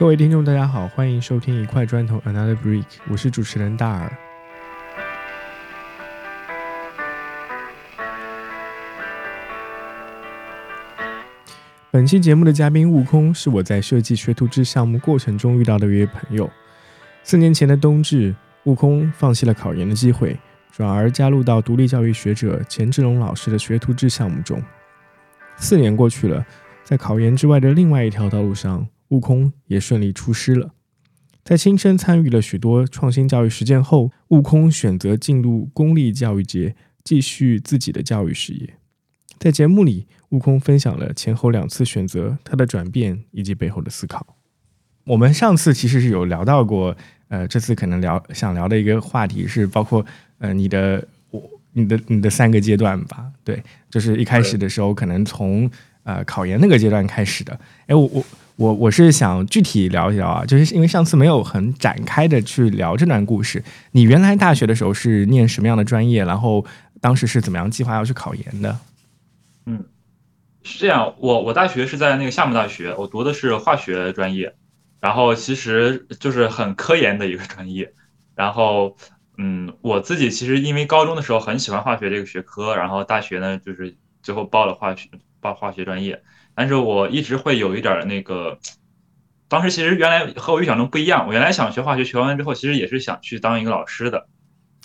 [0.00, 4.10] 各位听众，大家好，欢迎收听一块砖头 Another Brick，我是主持人大耳。
[11.90, 16.50] 本期节目的嘉宾悟空是我在设计学徒制项目过程中遇到的一位朋友。
[17.22, 20.34] 四年前的冬至，悟空放弃了考研的机会，
[20.72, 24.62] 转而加入到独立教育学者钱志龙老师的学徒制项目中。
[25.58, 26.42] 四年过去了，
[26.84, 30.72] 在考研之外的另外一条道路上，悟空也顺利出师了。
[31.44, 38.74] 在亲身参与了许多创新教育实践后，悟空选择进入公立教育界，继续自己的教育事业。
[39.38, 44.36] 在节目里，悟空分享了前后两次选择他的转变以及背后的思考。
[45.04, 46.94] 我们上次其实是有聊到过，
[47.28, 50.04] 呃，这次可能聊想聊的一个话题是包括
[50.38, 53.32] 呃你的我你的你的三个阶段吧？
[53.42, 55.68] 对，就是一开始的时候可能从
[56.04, 57.58] 呃考研那个阶段开始的。
[57.86, 58.24] 哎，我我
[58.60, 63.64] 我我是想具体聊一聊啊，就是因为上次没有很展开的去聊这段故事。
[63.92, 66.22] 你原来大学的时候是念什么样的专业？
[66.26, 66.62] 然后
[67.00, 68.78] 当时是怎么样计划要去考研的？
[69.64, 69.82] 嗯，
[70.62, 74.54] 是这样，我我大学是在那个厦门大学，我读的是化学专业，
[75.00, 77.90] 然后其实就是很科研的一个专业，
[78.34, 78.94] 然后
[79.38, 85.08] 嗯，我自己其实因为高中的时候很喜欢化学这个学科，然后大学呢就是最后报了化学
[85.40, 86.22] 报化学专业，
[86.60, 88.58] 但是我一直会有一点那个，
[89.48, 94.26] 当时其实原来和我预想中不一样，我原来想学化学，学完之后其实也是想去当一个老师的，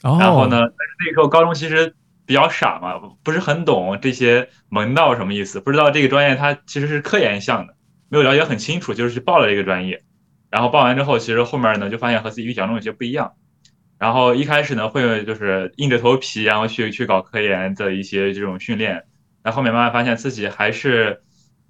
[0.02, 1.94] 然后呢，但是那个时候高中其实。
[2.28, 7.76] 比较傻嘛，不是很懂这些门道什么意思，不知道这个专业它其实是科研项的，
[8.10, 10.02] 没有了解很清楚，就是去报了这个专业。
[10.50, 13.34] 然后报完之后，其实后面呢就发现和自己预想中有些不一样。
[14.00, 19.04] 然后一开始呢会就是硬着头皮，然后去去搞科研的一些这种训练。
[19.44, 21.22] 然后后面慢慢发现自己还是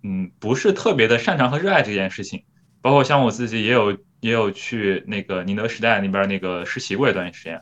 [0.06, 2.46] 嗯不是特别的擅长和热爱这件事情。
[2.82, 7.62] 包括像我自己也有也有去那个宁德时代那边那个实习过一段时间，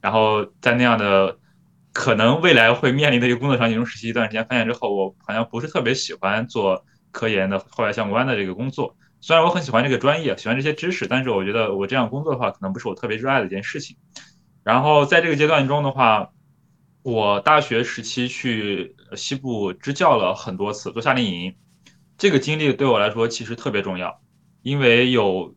[0.00, 1.38] 然后在那样的。
[1.96, 8.96] 可能未来会面临的一个工作场景中实习一段时间，发现之后我好像不是特别喜欢做科研的后来相关的这个工作。
[9.20, 13.96] 虽然我很喜欢这个专业，喜欢这些知识，但是我觉得我这样工作的话，可能不是我特别热爱的一件事情。
[14.64, 16.32] 然后在这个阶段中的话，
[17.04, 21.54] 我大学时期去西部支教了很多次，做夏令营，
[22.18, 24.20] 这个经历对我来说其实特别重要，
[24.62, 25.54] 因为有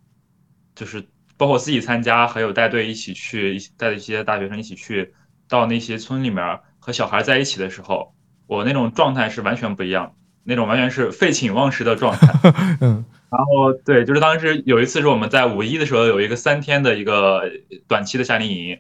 [0.76, 1.06] 就是
[1.38, 5.14] 包括自己参加，还有带队一起去带一些大学生一起去。
[5.50, 8.14] 到那些村里面和小孩在一起的时候，
[8.48, 10.14] 我那种状态是完全不一样，
[10.44, 12.52] 那种完全是废寝忘食的状态。
[12.82, 17.50] 嗯，然后对，就是当时有一次是我们在五一的时候有一个三天的一个
[17.88, 18.78] 短期的夏令营，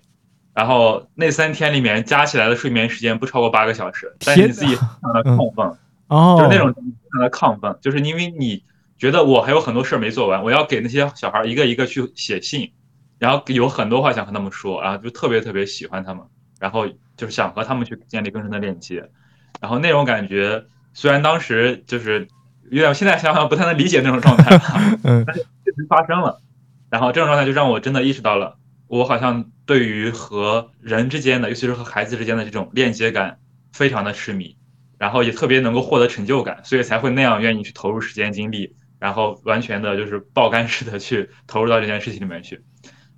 [0.53, 5.77] 然后那三天里面加起来的睡眠时间不超过八个小时，但是你自己非常的亢奋，
[6.07, 8.63] 哦，就是那种非常的亢奋，就是因为你
[8.97, 12.71] 觉得我还有很多事儿没做完，我要给那些小孩一个一个去写信，
[13.19, 16.23] 然后有很多话想和他们说，然后就特别特别喜欢他们。
[16.59, 19.11] 然后就是想和他们去建立更深的链接，
[19.61, 22.27] 然后那种感觉虽然当时就是
[22.71, 24.59] 有点，现在想想不太能理解那种状态，
[25.05, 26.41] 嗯，但是确实发生了。
[26.89, 28.57] 然后这种状态就让我真的意识到了，
[28.87, 33.37] 我好像对于和人之间的，尤其是和孩子之间的这种链接感
[33.71, 34.57] 非常的痴迷，
[34.97, 42.61] 然后也特别能够获得成就感，所以才会那样愿意去投入时间精力，然后完全的就是爆肝式的去投入到这件事情里面去。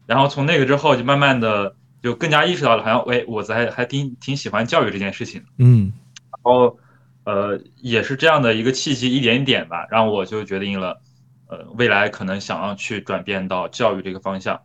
[0.06, 1.75] 然后从那个之后就慢慢的。
[2.01, 5.91] 就更加意识到了，好像哎，我还还挺挺喜欢教育这件事情嗯，
[6.31, 6.79] 然后
[7.25, 11.01] 呃，也是这样的一个契机，一点点吧，让我就决定了，
[11.50, 14.61] 呃，未来可能想要去转变到教育这个方向，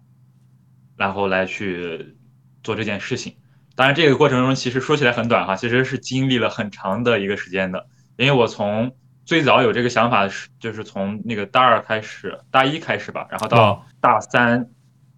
[0.97, 2.15] 然后来去
[2.63, 3.35] 做这件事情。
[3.77, 7.87] 当然，这个过程中其实说起来很短哈，其实是经历了很长的一个时间的。
[8.17, 14.71] 因为我从最早有这个想法是，就是从那个大二开始，大一开始吧，然后到大三。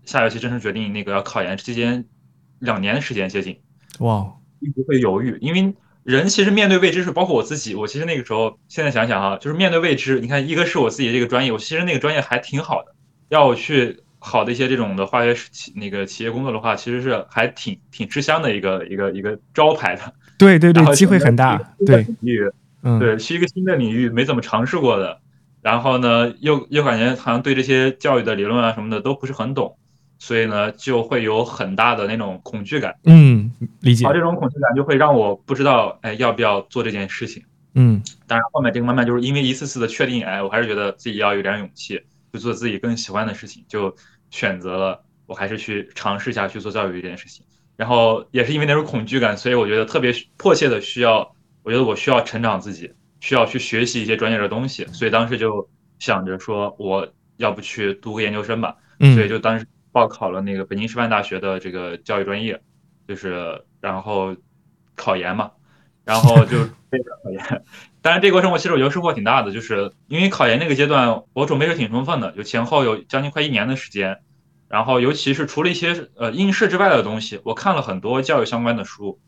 [0.04, 2.04] 下学期正式决定那个要考研期间，
[2.60, 3.60] 两年的时间接近，
[3.98, 4.24] 哇，
[4.60, 5.74] 一直会犹豫，因为
[6.04, 12.94] 人其实面对未知是包括我自己，我其实那个时候现在想想哈，就是面对未知，你看一个是我自己这个专业，我其实那个专业还挺好的，
[13.30, 20.02] 要我去好的一些这种的化学企那个企业工作的话，其实是还挺挺吃香的一个一个一个招牌的，
[20.36, 21.56] 对对对，机会很大，
[21.86, 22.04] 对，
[22.82, 25.20] 嗯，对，是一个新的领域没怎么尝试过的，
[25.62, 29.76] 然后呢，又又感觉好像对这些教育的理论啊什么的都不是很懂。
[30.18, 32.96] 所以呢，就会有很大的那种恐惧感。
[33.04, 34.06] 嗯，理解。
[34.06, 37.44] 而这种恐惧感就会让我不知道，哎，要不要做这件事情。
[37.74, 42.00] 嗯，当然后面这个慢慢就是因为一次次的确定，哎，我还是觉得自己要有点勇气，
[42.32, 43.94] 就做自己更喜欢的事情，就
[44.30, 47.44] 选择了我还是去尝试一下去做教育这件事情。
[47.76, 51.30] 然后也是因为那种恐惧感，所以我觉得特别迫切的需要，
[51.62, 52.90] 我觉得我需要成长自己，
[53.20, 54.86] 需要去学习一些专业的东西。
[54.86, 55.68] 所以当时就
[55.98, 57.06] 想着说，我
[57.36, 62.58] 要不去读个研究生吧，嗯，所以就当时报考了那个北京师范大学的这个教育专业，
[63.06, 64.34] 就是然后
[64.94, 65.50] 考研嘛，
[66.06, 66.56] 然后就
[66.88, 67.64] 备考研。
[68.00, 74.20] 但是这个过程我其实我觉得收获挺大的，就是因为考研那个阶段我准备是挺充分的，就前后有将近快一年的时间，
[74.68, 79.18] 然后尤其是除了一些呃应试之外的东西，我看了很多教育相关的书，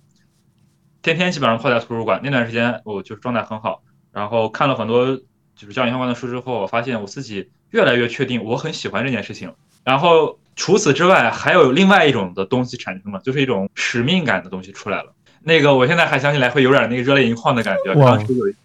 [1.03, 2.21] 天天基本上泡在图书馆。
[2.23, 3.83] 那段时间我就是状态很好，
[4.13, 5.17] 然后看了很多
[5.57, 9.53] 就是教育相关的书之后，我发现我自己越来越确定我很喜欢这件事情。
[9.83, 15.15] 然后除此之外，还有另外一种的东西产生了，就是一种使命感的东西出来了。
[15.43, 17.93] 那个我现在还想起来会有点那个热泪盈眶的感觉。
[17.95, 18.59] 哇当时有一次，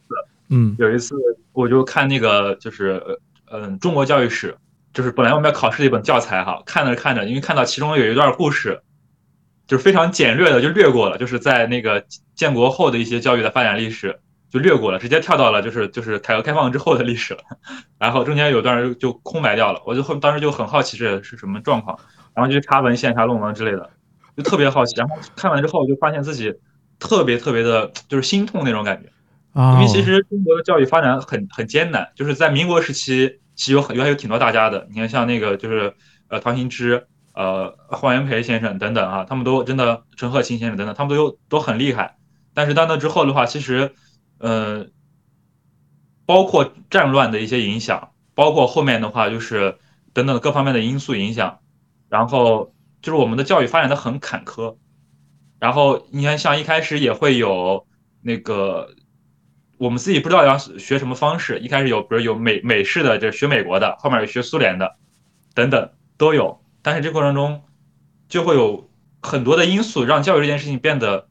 [0.49, 1.15] 嗯有一次
[1.51, 3.01] 我就看那个就是
[3.47, 4.57] 呃嗯中国教育史，
[4.93, 8.81] 就是本来我们要考试的一本教材哈，看着看着，因为看到其中有一段故事，
[9.67, 12.05] 就是非常简略的就略过了，就是在那个
[12.35, 17.39] 建国后的一些教育的发展历史就略过了，直接跳到了就是就是改革开放之后的历史了，
[17.97, 21.97] 然后中间有段就空白掉了，我就后当时就很好奇这是什么状况，
[22.35, 23.89] 然后就去查文献、查论文之类的，
[24.35, 26.53] 就特别好奇，然后看完之后就发现自己
[27.00, 29.09] 特别特别的就是心痛那种感觉。
[29.53, 34.88] 啊，因为其实中国的教育发展很很艰难，就是在民国时期，其实有很有还有挺多大家的。
[34.89, 35.94] 你看像那个就是
[36.27, 42.18] 呃唐行之、呃黄炎培先生等等啊，他们都真的陈鹤琴先生等等，他们都有都很厉害。
[42.56, 43.94] 但是到那之后的话，其实
[44.39, 44.88] 呃
[46.25, 49.77] 包括战乱的一些影响，包括后面的话就是
[50.13, 51.59] 等等各方面的因素影响，
[52.09, 52.72] 然后
[53.03, 54.77] 就是我们的教育发展的很坎坷。
[55.59, 57.85] 然后你看，像一开始也会有
[58.23, 58.89] 那个。
[59.79, 64.95] 我们自己不知道要学什么方式，一开始有，比如有美美式的，就学美国的，后面有学苏联的，
[65.53, 66.61] 等等都有。
[66.81, 67.63] 但是这过程中
[68.29, 68.89] 就会有
[69.21, 71.27] 很多的因素让教育这件事情变得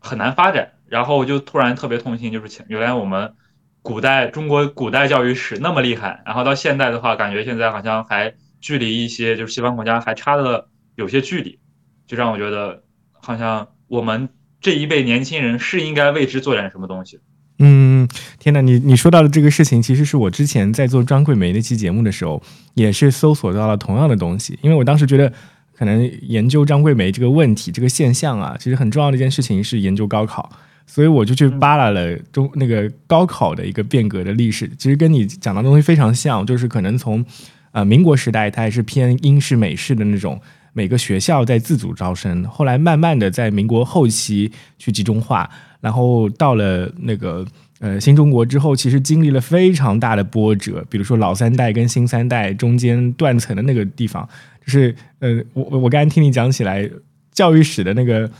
[0.00, 0.72] 很难发展。
[0.86, 3.34] 然后就突然特别痛心，就是原来我们
[3.80, 11.58] 古代中国古代教育史那么厉害，然后到现在的话，感觉现在好像还距离一些就是西方国家还差的有些距离，
[12.06, 14.28] 就让我觉得好像我们
[14.60, 17.18] 这一辈年轻人是应该为之做点什么东西。
[17.58, 18.08] 嗯，
[18.38, 22.42] 天呐，你你说到的这个事情，其实是我之前在做张桂梅那期节目的时候，
[22.74, 24.58] 也是搜索到了同样的东西。
[24.62, 25.32] 因为我当时觉得，
[25.72, 30.50] 可能研究张桂梅这个问题、这个现象啊，其实很重要的一件事情是研究高考，
[30.86, 34.68] 所以我就去扒拉了中那个高考的一个变革的历史。
[34.76, 37.24] 其实跟你讲的东西非常像，就是可能从
[37.70, 40.40] 呃民国时代，它还是偏英式、美式的那种。
[40.72, 45.48] 每个学校在自主招生，后来慢慢的在民国后期去集中化，
[45.80, 47.46] 然后到了那个
[47.80, 54.28] 呃新中国之后，其实经历了非常大的波折，比如说老三代跟新三代中间断层的那个地方，
[54.64, 56.88] 就是呃我我刚才听你讲起来，
[57.32, 58.30] 教育史的那个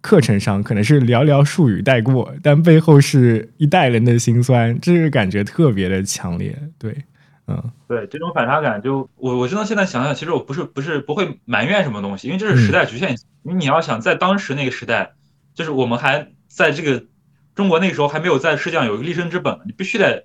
[0.00, 6.94] 课程上可能是寥寥数语带过，但背后是一代人的辛酸，这个感觉特别的强烈，对。
[7.46, 13.28] 嗯，对，这种反差感就我我真的现在想想，其实我不是不是不会埋怨什么东西，因为这是时代局限性。
[13.42, 15.12] 因为你要想在当时那个时代，
[15.54, 17.04] 就是我们还在这个
[17.54, 20.24] 中国那个时候还没有在世界上有一个立身之本，你必须得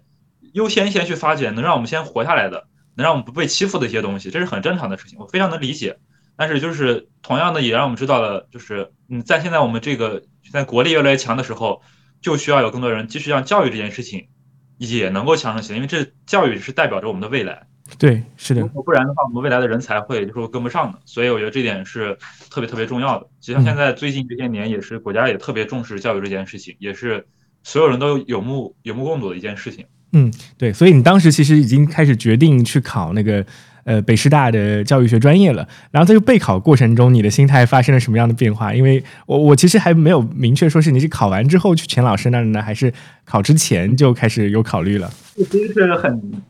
[0.54, 5.98] 优先先去发掘能让我们先活下来的，能让我们不被欺负的一些东西，这是很正常的事情，我非常能理解。
[6.38, 10.24] 但是就是同样的，也让我们知道了，就是嗯，在现在我们这个
[10.54, 11.82] 在国力越来越强的时候，
[12.22, 14.30] 就需要有更多人继续让教育这件事情。
[14.80, 17.62] 也能够强盛起来，因为这教育是代表着我们的未来。
[18.00, 18.62] 对，是的。
[18.62, 21.00] 如果不然的话，我们未来的人才会就是跟不上的。
[21.06, 22.18] 所以我觉得这点是
[22.50, 23.28] 特别特别重要的。
[23.40, 27.26] 就像现在最近这些年，也是国家也特别重视教育这件事情，也是
[27.64, 29.86] 所有人都有目有目共睹的一件事情。
[30.14, 30.74] 嗯，对。
[30.74, 33.46] 所以你当时其实已经开始决定去考那个。
[33.90, 35.68] 呃，北师大的教育学专业了。
[35.90, 38.72] 然后在这备考过程中，你的心态发生了什么样的变化？
[38.72, 42.94] 因为我我其实还没有明确说是你是考完之后去钱老师那儿呢，还是
[43.26, 45.12] 考之前就开始有考虑了？
[45.36, 46.44] 这其实是很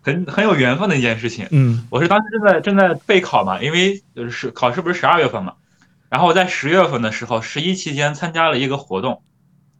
[0.00, 1.46] 很很有缘分的一件事情。
[1.50, 5.52] 嗯，我是当时正在正在备考嘛，因为就是考试不是十二月份嘛，
[6.08, 9.20] 然后我在十月份的时候，十一期间参加了一个活动，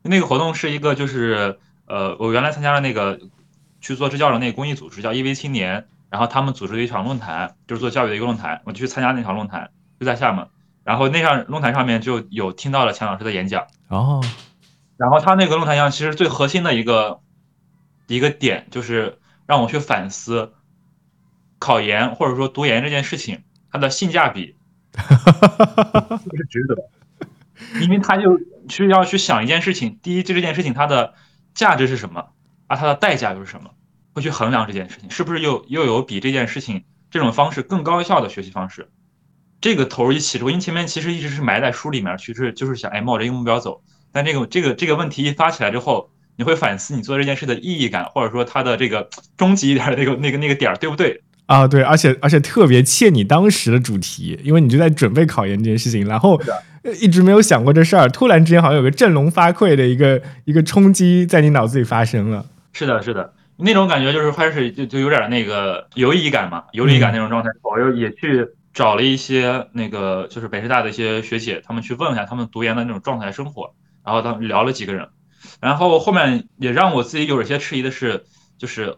[0.02, 3.18] 那个活动是一个就是呃，我原来参加了那个
[3.80, 5.86] 去做支教的那个公益组织叫一 v 青年。
[6.10, 10.48] 然后他们组织了一场论坛，就是做教育的一个论坛，我就去参加那场论坛，就在厦门。
[10.82, 13.66] 然后那场论坛上面就有听到了钱老师的演讲。
[13.88, 14.20] 哦。
[14.96, 17.20] 然后他那个论坛上其实最核心的一个
[18.06, 20.52] 一个点，就是让我去反思
[21.58, 24.56] 考研或者说读研这件事情，它的性价比
[24.98, 26.90] 是不是值得？
[27.80, 31.14] 因为他就需要去想一件事情，第一，就这件事情它的
[31.54, 32.30] 价值是什么，
[32.66, 33.70] 而它的代价又是什么？
[34.12, 38.88] 会去衡量这件事情是不是又又有比这件事情这种方式更高效的学习方式，
[39.60, 51.22] 这个头一起之后，因为前面其实一直是埋在书里面，其实就是想哎冒着一个目标走，但这个这个这个问题一发起来之后，你会反思你做这件事的意义感，或者说它的这个终极一点的那个那个那个点儿，对不对？
[51.46, 56.40] 啊，对，而且而且特别切你当时的主题，因为你就在准备考研这件事情，然后
[57.00, 62.46] 一直没有想过这事儿，突然之间好像有个振聋发聩的一个一个冲击在你脑子里发生了。
[62.72, 67.50] 是的，是的，那种感觉就是开始就就有点那个游离感嘛，游离感那种状态。
[67.62, 73.74] 我又也去找了一些那个就是北师大的一些学姐，他们去问一下他们读研的那种状态生活，
[74.04, 75.08] 然后他们聊了几个人，
[75.60, 78.24] 然后后面也让我自己有一些迟疑的是，
[78.58, 78.96] 就是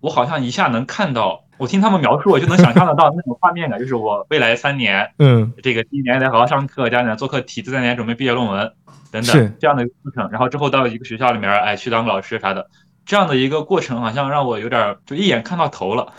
[0.00, 1.44] 我好像一下能看到。
[1.58, 8.72] 我听他们描述，我就能想象得到那种画面感，就是我未来三年，嗯，这个第一年得好好上课，第二年做课题，第三年准备毕业论文，
[9.12, 10.30] 等等这样的一个过程。
[10.30, 12.70] 然后之后到一个学校里面，哎，去当个老师啥的，
[13.04, 16.12] 这样的一个过程，好像让我有点就一眼看到头了，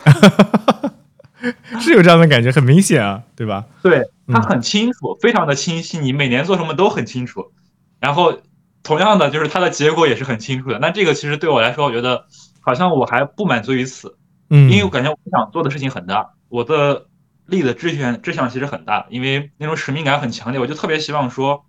[1.79, 3.65] 是有这样的感觉，很明显啊，对吧？
[3.81, 7.51] 对，他很清楚，非常的清晰，你每年做什么都很清楚。
[7.99, 8.39] 然后
[8.83, 10.79] 同样的，就是它的结果也是很清楚的。
[10.79, 12.25] 那这个其实对我来说，我觉得
[12.59, 14.17] 好像我还不满足于此。
[14.49, 17.05] 嗯，因为我感觉我想做的事情很大，我的
[17.45, 21.63] 立的志向志向其实很大，因为那种使命感很强烈，我就特别希望说，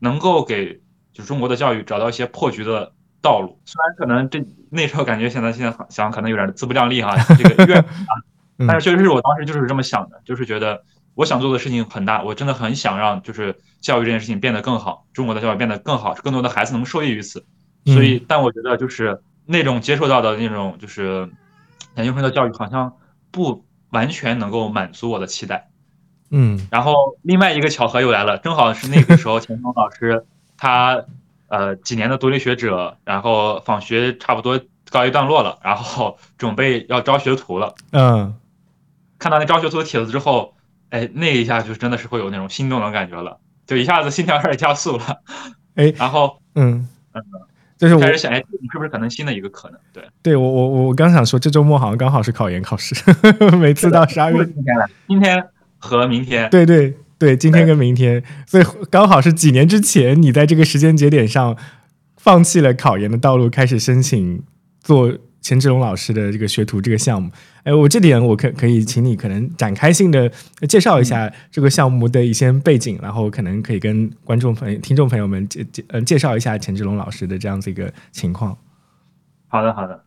[0.00, 0.80] 能够给
[1.12, 2.92] 就是中国的教育找到一些破局的
[3.26, 3.58] 道路。
[3.64, 8.12] 虽然可能这那时候感觉现在现在想可能有点自不量力哈， 这个愿啊，
[8.68, 10.82] 但是确实是我当时就是这么想的，就是觉得
[11.14, 17.44] 我想做的事情很大，我真的很想让就是教育这件事情变得更好，中国的教育变得更好，更多的孩子能受益于此。
[17.84, 21.28] 所以，但我觉得就是那种接受到的那种就是。
[21.96, 22.92] 研究生的教育好像
[23.30, 25.70] 不完全能够满足我的期待，
[26.30, 26.92] 嗯，然后
[27.22, 30.26] 另外一个巧合又来了，正好是那个时候钱钟老师
[30.58, 31.02] 他
[31.48, 34.60] 呃几年的独立学者，然后访学差不多
[34.90, 38.34] 告一段落了，然后 准备要招学徒了，嗯，
[39.18, 40.54] 看到那招学徒的帖子之后，
[40.90, 45.20] 哎，那一下就真的是会有那种心动的感觉了，就一下子心跳开始加速了，
[45.74, 47.22] 哎， 然后嗯嗯。
[47.78, 48.38] 就是我开始想，哎，
[48.72, 49.78] 是不是可能新的一个可能？
[49.92, 52.94] 对，对我我我刚想说，这周末好像刚好是考研考试，
[53.60, 54.74] 每次到十二月，今天
[55.06, 61.56] 今天和明天，对对对，今天跟明天，所以刚好是几年之前，你在这个时间节点上
[62.16, 64.42] 放弃了考研的道路，开始申请
[64.80, 65.12] 做。
[65.42, 67.30] 钱志龙老师的这个学徒这个项目，
[67.62, 70.28] 哎，我这点我可可以请你可能展开性的
[70.68, 78.58] 介绍一下这个项目的一些背景，然后可能可以跟观众朋友、听众朋友们介介嗯介绍一下钱志龙老师的这样子一个情况。
[79.46, 80.02] 好的，好的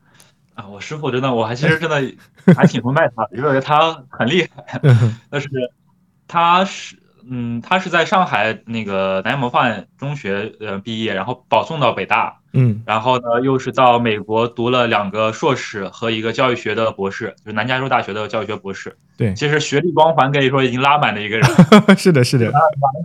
[0.56, 4.82] 啊，我师傅真的，我还其实真的还挺崇拜他的，因为他很厉害，
[5.32, 5.48] 但是
[6.30, 6.96] 他是。
[7.32, 18.98] 嗯，他是在上海那个南洋模范中学呃毕业，然后保送到北大，嗯，然后呢又是到美国读了两个硕士和一个教育学的博士，就是南加州大学的教育学博士。
[19.16, 21.48] 对，其实学历光环可以说已经拉满的一个人。
[21.96, 22.60] 是的，是的，拿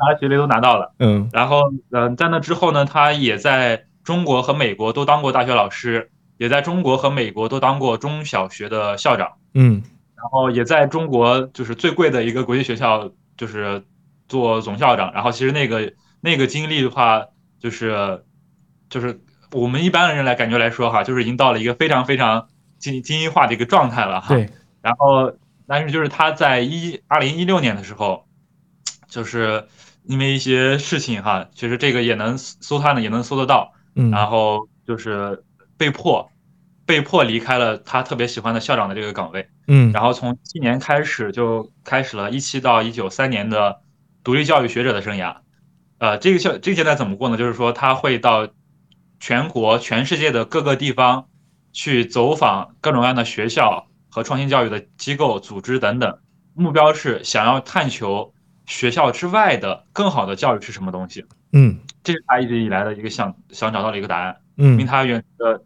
[0.06, 0.94] 拿的学历都拿到了。
[1.00, 9.32] 嗯，然后嗯，在那之后呢，他也在中国和美国都当过大学老师，也在中国和美国都当过中小学的校长。
[9.52, 9.82] 嗯，
[10.24, 13.84] 然后也在中国就是最贵的一个国际学校就是。
[14.26, 17.26] 做总校长，然后其实那个那个经历的话，
[17.60, 18.24] 就是
[18.88, 19.20] 就是
[19.52, 24.34] 我们一般人来感觉来说哈，就是已经到了一个非常非常精精英化的一个状态了哈。
[24.34, 24.48] 对。
[24.80, 25.30] 然后，
[25.66, 28.24] 但是就是他在一二零一六年的时候，
[29.08, 29.68] 就是
[30.04, 33.74] 因为一些事情哈，其实这个也能搜他呢，也能搜得到。
[33.94, 34.10] 嗯。
[34.10, 35.44] 然后就是
[35.76, 36.30] 被迫
[36.86, 39.48] 被迫离开了他特别喜欢的校长的这个岗位。
[39.66, 39.92] 嗯。
[39.92, 43.80] 然后从今年开始就开始了一七到一九三年的。
[44.24, 45.36] 独立教育学者的生涯，
[45.98, 47.36] 呃，这个校这个阶段怎么过呢？
[47.36, 48.48] 就是说他会到
[49.20, 51.28] 全国、全世界的各个地方
[51.74, 56.20] 去走访各种各样的学校和创新教育的机构、组织等等，
[56.54, 58.32] 目标是想要探求
[58.64, 61.26] 学校之外的更好的教育是什么东西。
[61.52, 64.34] 嗯，这是他一直以来的一个想想找到的一个答案。
[64.56, 65.62] 嗯，因为他原呃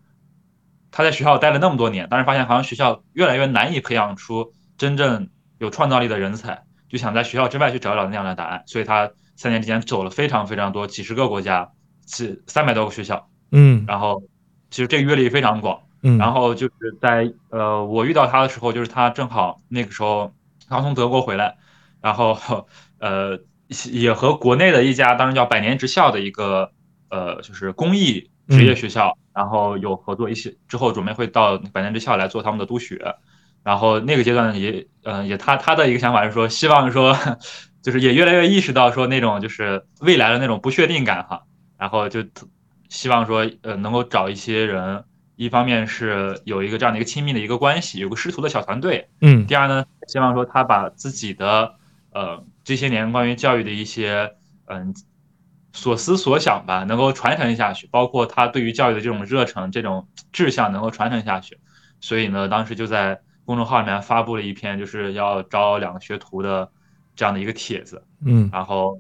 [0.91, 5.29] 他在学校待了那么多年，但是发现好像学校越来越难以培养出真正
[5.59, 6.63] 有创造力的人才。
[6.89, 11.71] 就想在学校之外去找找那样的答案，所以他三年之间走了非常非常多几十个国家，
[12.07, 14.23] 是三百多个学校，嗯，然后
[14.71, 20.33] 其实这个阅历非常广，嗯，然后就是在呃我遇到他的时候，就是他正好那个时候
[20.67, 21.59] 刚从德国回来，
[22.01, 22.39] 然后
[23.01, 23.39] 呃
[23.91, 26.73] 也和国内的一家当时叫百年职校的一个
[27.11, 33.15] 呃就是公益职业学校，然后有合作一些，之后准备会到百年之校来做他们的督学。
[33.63, 37.17] 然后那个阶段也，嗯，也他他的一个想法是说，希望说，
[37.81, 41.43] 就是也越来越意识到说那种就是未来的那种不确定感哈，
[41.79, 42.25] 然后就
[42.89, 45.05] 希望说，呃，能够找一些人，
[45.37, 51.75] 一方面是有一个这样的一个亲密的一个关系，有个师徒的小团队，嗯，第二呢，希望说他把自己的，
[52.13, 54.33] 呃，这些年关于教育的一些，
[54.67, 54.93] 嗯，
[55.79, 61.57] 所思所想吧，能够传承下去，包括他对于教育的这种热忱、这种志向能够传承下去。
[62.01, 66.69] 所以呢，当时就在公众号里面发布了一篇就是要招两个学徒的
[67.15, 68.99] 这样的一个帖子，嗯然后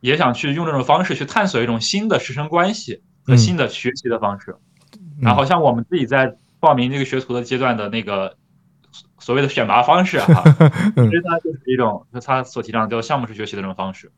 [0.00, 4.56] 也想去用这种方式去探索一种新的师生关系和新的学习的方式。
[5.20, 8.36] 然后像我们自己在报名这个学徒的阶段的那个
[9.18, 10.42] 所谓的选拔方式哈，
[10.96, 14.10] 其实它就是一种，就他所提倡的叫项目式学习的这种方式，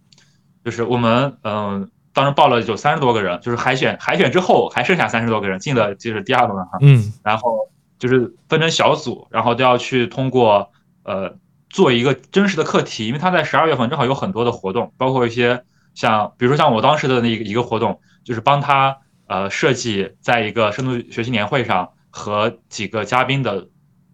[0.65, 7.13] 就是我们嗯、当时报了有三十多个人，就是海选海选之后还剩下三十多个人进了就是第二轮哈，嗯。
[7.23, 10.71] 然后就是分成小组，然后都要去通过
[11.05, 11.37] 呃
[11.69, 15.63] 做一个真实的课题，因为他在十二月份正好有很多的活动，包括一些
[15.95, 23.69] 像比如说像我当时的那个一个活动，就是帮他呃设计在一个深度学习年会上和几个嘉宾的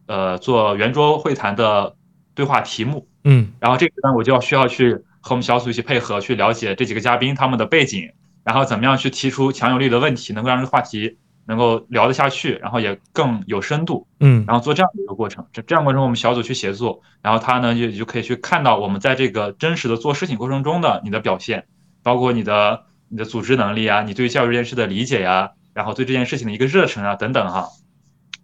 [0.07, 1.97] 呃做圆桌会谈的
[2.35, 3.53] 对话题目，嗯。
[3.59, 8.13] 然后这个呢，我就要需要去和我们小组一起配合，去了解这几个嘉宾他们的背景，
[8.45, 15.45] 然后怎么样去提出强有力的问题，能够让这个话题能够聊得下去，然后也更有深度，嗯然后做这样的一个过程。
[15.53, 21.67] 这这样过程，我们小组去协作，然后他呢就就可以去看到我们在这个真实的做事情过程中的你的表现，
[22.05, 27.67] 包括你的你的组织能力啊，你对教育这件事的理解呀、然后对这件事情的一个热忱啊等等哈，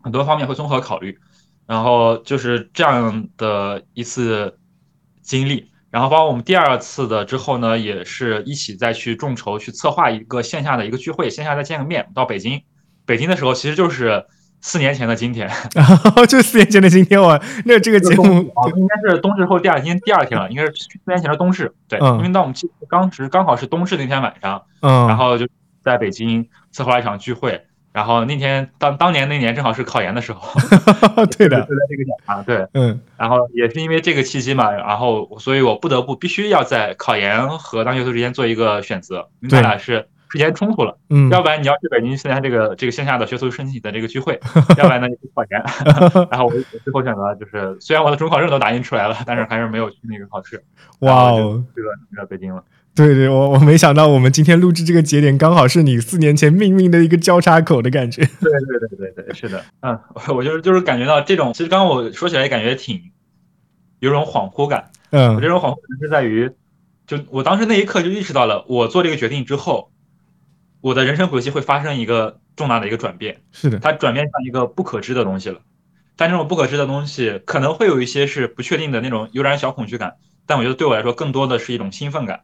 [0.03, 1.17] 很多方面会综合考虑。
[1.65, 4.59] 然后就是这样的一次
[5.23, 12.09] 经历，然后包括我们第二次的之后呢，也是一起再去众筹去策划一个线下的一个聚会，线下再见个面。
[12.15, 12.63] 到北京，
[13.05, 14.25] 北京的时候其实就是
[14.63, 15.51] 四年前的今天，
[16.27, 25.47] 就四年前的今天，我那这个节目啊，应该是冬至后第二天，第二天了，应该是四年前的冬至，对，嗯因为当我们记得当时刚好是冬至那天晚上，嗯，然后就
[25.85, 27.61] 在北京策划一场聚会。
[27.93, 30.51] 然后那天当当年那年正好是考研的时候，
[31.37, 33.01] 对的，就在这个点上，对，嗯。
[33.19, 44.41] 然后也是因为这个契机嘛，然后所以我不得不必须要在考研和当学徒之间做一个选择，因为俩是之间冲突了，嗯，要不然你要去北京参加这个这个线下的学徒申请的这个聚会，
[44.79, 45.63] 要不然呢就去考研，
[46.31, 50.65] 然后我我最后选择就是虽然我的准考证都打印出来了，但是还是没有去那个考试，
[51.01, 52.65] 哇哦，这个去了北京了。
[52.95, 58.23] 对对，我我没想到我们今天录制这个节点刚好是你四年前命运的一个交叉口的感觉。
[58.41, 59.99] 对对对对对，是的，嗯，
[60.35, 63.01] 我就是就是感觉到这种，其实刚刚我说起来也感觉挺
[64.01, 64.91] 有种恍惚感。
[65.11, 66.51] 嗯我嗯这种恍惚感是在于，
[67.07, 69.91] 就我当时那一刻就意识到了，我做这个决定之后，
[70.83, 75.61] 我的人生轨迹会发生一个重大的一个转变，是的，它转变成一个不可知的东西了。
[76.15, 82.41] 但这种不可知的东西可能会有一些是不确定的那种悠然小恐惧感，但我觉得对我来说更多的是一种兴奋感。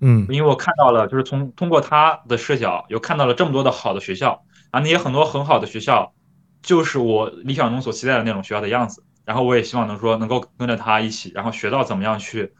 [0.00, 6.12] 嗯因为我看到了，就是从通过他的视角，又看到了这么多的好的学校，啊，那些很多很好的学校，
[6.62, 9.02] 就是我理想中所期待的那种学校的样子。
[9.24, 12.50] 然后我也希望能说能够跟着他一起，然后学到怎么样去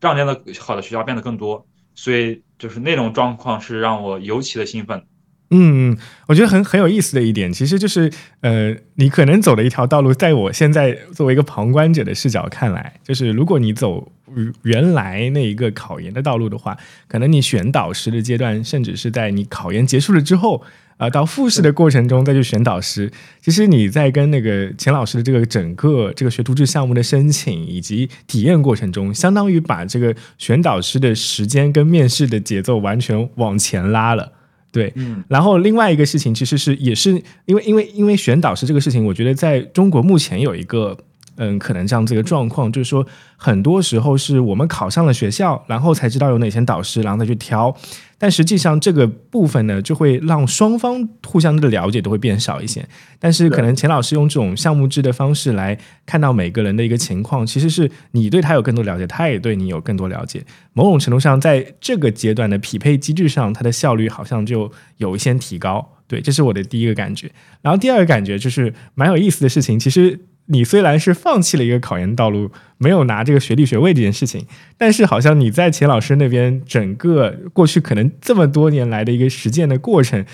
[0.00, 1.66] 让这样的好的学校变得更多。
[1.94, 5.04] 所以就是那种状况是让我尤其的兴奋。
[5.50, 14.12] 嗯，我觉得很很有意思的一点，其实就是呃，你可能走的一条道路，在我现在作为一个旁观者的视角看来，就是如果你走
[14.62, 20.62] 原来那一个考研的道路的话，可能你选导师的阶段，甚至是在你考研结束了之后。
[20.98, 23.08] 啊，到复试的过程中再去选导师，
[23.40, 34.32] 其实你在跟那个钱老师的这个整个这个学徒制项目的申请以及体验过程中，相当于把这个选导师的时间跟面试的节奏完全往前拉了。
[34.72, 37.12] 对，嗯然后另外一个事情其实是也是
[37.44, 40.98] 因为因为因为选导师这个事情，我觉得在中国目前有一个
[41.38, 47.74] 嗯可能这样子一个状况，就是说很多时候是我们考上了学校，然后才知道有哪些导师，然后再去挑。
[48.20, 52.84] 但实际上这个部分呢，就会让双方互相的了解都会变少一些。
[53.20, 60.44] 但是可能钱老师用这种项目制的方式来看到每个人的一个情况，其实是你对他有更多了解，他也对你有更多了解。
[60.72, 65.94] 某种程度上，在这个阶段的匹配机制上，它的效率好像就有一些提高。
[66.08, 67.30] 对，这是我的第一个感觉。
[67.62, 70.18] 然后第二个感觉就是蛮有意思的事情，其实
[70.50, 80.24] 你虽然是放弃了一个考研道路，没有拿这个学历学位这件事情，但是好像你在钱老师那边整个过去可能这么多年来的一个实践的过程，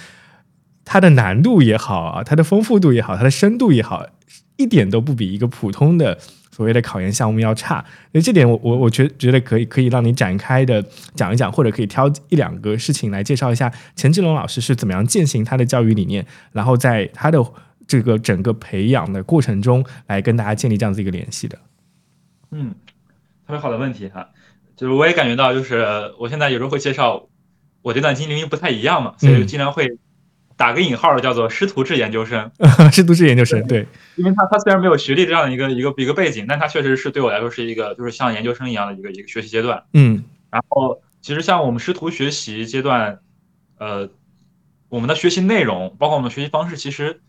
[0.84, 4.06] 它的难度也好啊，它的丰富度也好，它的深度也好，
[4.56, 6.16] 一点都不比一个普通的
[6.52, 7.84] 所谓的考研项目要差。
[8.12, 10.80] 所以这点我我我觉觉得可以可以让你展开的
[11.16, 17.44] 讲一讲，或者可以挑一两个事情来介绍一下钱志龙老师是怎么样践行他的教育理念，然后在他的
[17.86, 21.58] 这个整个培养的过程中来跟大家建立这样子一个联系的。
[22.50, 22.74] 嗯，
[23.46, 24.30] 特别好的问题哈，
[24.76, 27.28] 就是我也感觉到，就是我现在有时候会介绍
[27.82, 29.98] 我这段经历，因为不太一样嘛，所以就经常会
[30.56, 32.50] 打个引号的叫做师徒制研究生。
[32.92, 39.82] 师徒制研究生，对，因为他他虽然没有学历这样的一个一个一个背景，但他确实是对我来说是一个就是像研究生一样的一个一个学习阶段。
[39.92, 43.18] 嗯然后其实像我们师徒学习阶段，
[43.78, 44.08] 呃，
[44.88, 47.20] 我们的学习内容，包括我们的学习方式，其实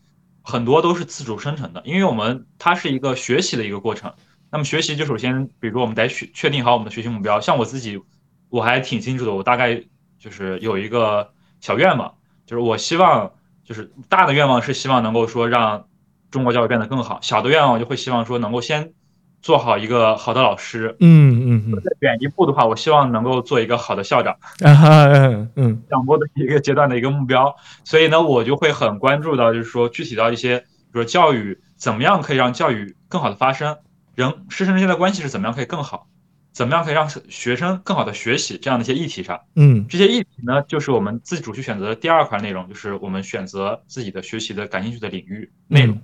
[0.48, 4.14] 很多都是自主生成的，因为我们它是一个学习的一个过程。
[4.48, 7.40] 那么学习就首先，比如说我们得确确定好我们的学习目标。
[7.40, 8.00] 像我自己，
[8.48, 9.82] 我还挺清楚的，我大概
[10.20, 12.14] 就是有一个小愿望，
[12.46, 13.32] 就是我希望，
[13.64, 15.88] 就是大的愿望是希望能够说让
[16.30, 18.92] 中国教育变得更好，小的愿望就会希望说能够先
[19.42, 20.96] 做好一个好的老师。
[21.00, 21.80] 嗯嗯嗯。
[21.82, 24.36] 再远一步的话，我希望能够做一个好的校长。
[24.60, 25.82] 啊哈嗯嗯。
[25.90, 33.76] 讲过的一个阶段的一个目标，所以呢，我就会很关注到，就是说具体到一些，比如教育怎么样可以让教育更好的发生。
[34.14, 36.08] 人师生之间的关系是怎么样可以更好？
[36.52, 38.56] 怎么样可以让学生更好的学习？
[38.56, 46.00] 这样的一些议题上，嗯，这些议题呢，就是我们自主去选择的第二块内容，就是我们选择自己的学习的感兴趣的领域内容。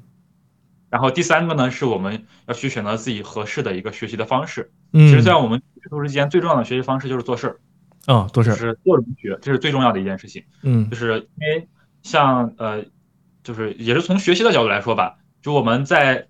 [0.93, 4.71] 然后第三个呢，是我们要去选择自己合适的一个学习的方式。
[4.93, 7.57] 嗯，其实，在我们师徒之间最重要的学习方式就是做事儿。
[8.05, 10.45] 啊，做事儿是做中学，这是最重要的一件事情。
[10.63, 11.67] 嗯，就是因为
[12.03, 12.85] 像呃，
[13.43, 16.29] 就是也是从学习的角度来说吧，就我们在。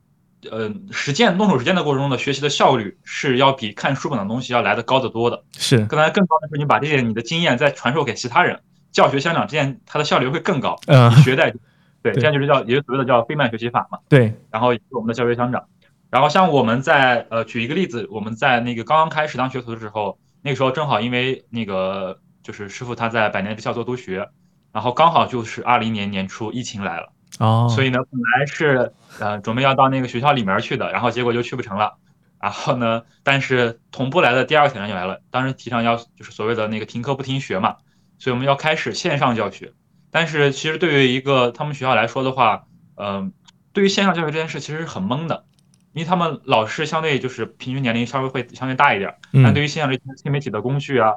[0.51, 5.44] 呃，实践动手实践的过程中的学习的效率是要比看书本的东西要来的高得多的。
[5.57, 8.59] 是，刚才更高的是你把这些你的经验再传授给其他人，
[8.90, 10.77] 教学相长，这样它的效率会更高。
[10.88, 11.55] 嗯，学代，
[12.02, 13.98] 对，这样就是叫，也是所谓的叫费曼学习法嘛。
[14.08, 15.64] 对，然后我们的教学相长。
[16.10, 24.28] 然后像我们在呃，举一个例子，我们在那个刚刚开始当学徒的时候，那个时候正好因为那个就是师傅他在百年之校做督学，
[24.72, 27.12] 然后刚好就是二零年年初疫情来了。
[27.38, 31.94] 哦，所以呢，本来是呃准备要到那个学校里面去的，然后结果就去不成了。
[32.38, 37.76] 然后呢，但是同步来的第二个挑战就来了，当时提倡要就是所谓的那个停课不停学嘛，
[38.18, 39.72] 所以我们要开始线上教学。
[40.12, 43.33] 但是其实对于一个他们学校来说的话，嗯，
[43.72, 45.44] 对于线上教学这件事其实是很懵的，
[45.92, 51.14] 因为他们老师相对就是平均年龄稍微会相对大一点，但对于线上这些新媒体的工具啊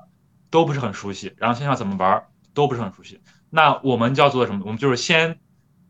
[0.49, 2.23] 都不是很熟悉，然后线上怎么玩
[2.55, 3.19] 都不是很熟悉。
[3.51, 4.63] 那我们就要做的什么？
[4.65, 5.37] 我们就是先。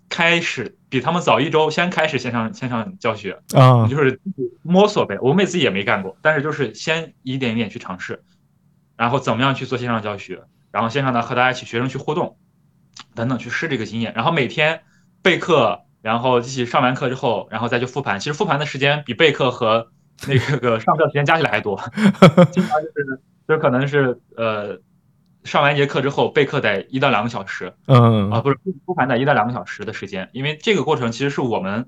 [0.07, 4.21] 开始比他们早一周，先开始线上线上教学啊，就是
[4.61, 5.17] 摸索呗。
[5.19, 8.23] 我们自己也没干过，但是就是先一点一点去尝试，
[8.95, 12.37] 然后怎么样去做线上教学，然后线上呢和大家一起学生去互动，
[13.13, 14.13] 等等去试这个经验。
[14.15, 14.81] 然后每天
[15.21, 18.19] 备课，然后一起上完课之后，然后再去复盘。
[18.19, 19.87] 其实复盘的时间比备课和
[20.27, 21.79] 那个 上课时间加起来还多，
[22.51, 24.79] 经常就是就可能是呃。
[25.45, 31.87] 上完一节课之后备课得一到两个小时，嗯啊不是复盘得一到两个小时的时间，因为这个过程其实是我们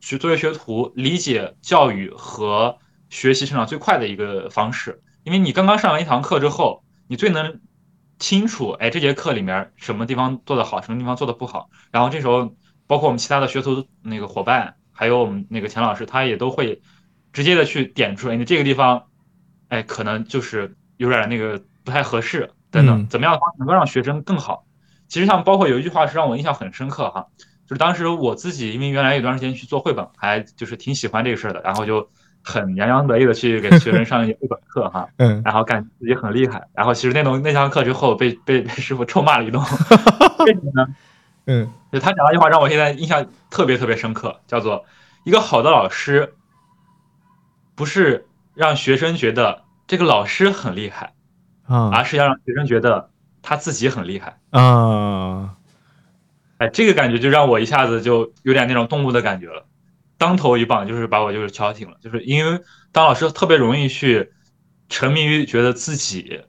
[0.00, 5.04] 去作为学徒理解教育和学习成长最快的一个方式。
[5.22, 7.60] 因为你刚刚上完一堂课之后，你最能
[8.18, 11.70] 清楚，哎这节课里面什么地方做的好，什么地方做的不好。
[11.90, 12.54] 然后这时候
[12.86, 16.80] 包括我们其他的学徒那个伙伴，还有我们那个钱老师，他也都会
[17.32, 19.04] 直接的去点出，哎你这个地方，
[19.68, 22.50] 哎可能就是有点那个不太合适。
[22.68, 24.66] 等等，怎么样能够让学生更好？
[25.08, 27.26] 其实像包括有一句话是让我印象很深刻哈，
[27.66, 32.10] 就是当时我自己因为原来有段时间去做绘本，还就是挺喜欢这个事儿的，然后就
[32.46, 39.60] 很洋洋得意的去给学生上一本课哈， 嗯，然后感觉自己很厉害，然后其实那种那堂课之后被被被师傅臭骂了一顿，
[40.46, 40.86] 为什么呢？
[41.46, 44.84] 嗯，就他讲了一句话让我现在印象特别特别深刻，叫做
[45.24, 46.34] 一个好的老师
[47.74, 51.12] 不是让学生觉得这个老师很厉害。
[51.66, 53.10] 啊，而是要让学生觉得
[53.42, 55.56] 他自己很厉害啊！
[56.58, 59.64] 哎，这个感觉就让我一下子就有点那种动物的感觉了，
[60.18, 62.60] 当头一棒就是把我就是敲醒了，就是因为
[62.92, 64.30] 当老师特别容易去
[64.88, 66.40] 沉迷于觉得自己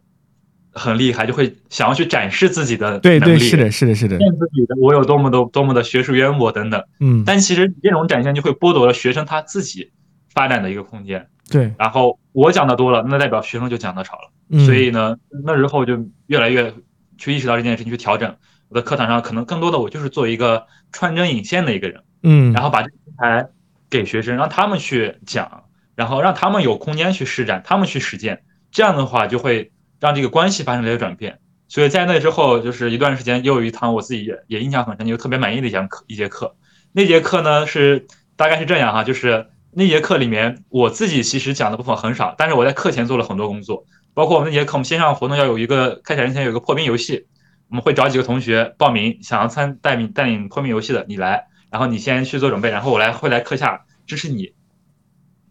[0.71, 9.91] 很厉害，就会想要去展示自己的对对是的是的是的，见自己的我有多么多多么的学术渊博等等，嗯，但其实这种展现就会剥夺了学生他自己
[10.33, 14.31] 发展的一个空间，对，然后我讲的多了，那代表学生就讲的少了。
[14.65, 16.73] 所以呢，那之后就越来越
[17.17, 18.33] 去意识到这件事情，去调整
[18.69, 23.45] 我的课堂上，可能更多的我就是做一个穿针引线的一个人，嗯，然后把这个平台
[23.89, 31.39] 给学生，让他们去讲，然后让他们有空间去施展，他们去实践，这样的话就会让这个关系发生了一个转变。
[31.67, 36.55] 所以在那之后，就是一段时间，又有一堂我自己也也印象很深，又特别满意的一节课，一节课。
[36.93, 43.85] 那节课呢是大概是这样哈，就是那节课里面我自己其实讲的部分很少，但是我在课前做了很多工作。
[44.13, 47.27] 包括我们那节课，我们线上活动要有一个开始之前有一个破冰游戏，
[47.69, 54.53] 我们会找几个同学报名，想要参带领带领破冰游戏的，你来，然后你先去做准备，然后我来会来课下支持你，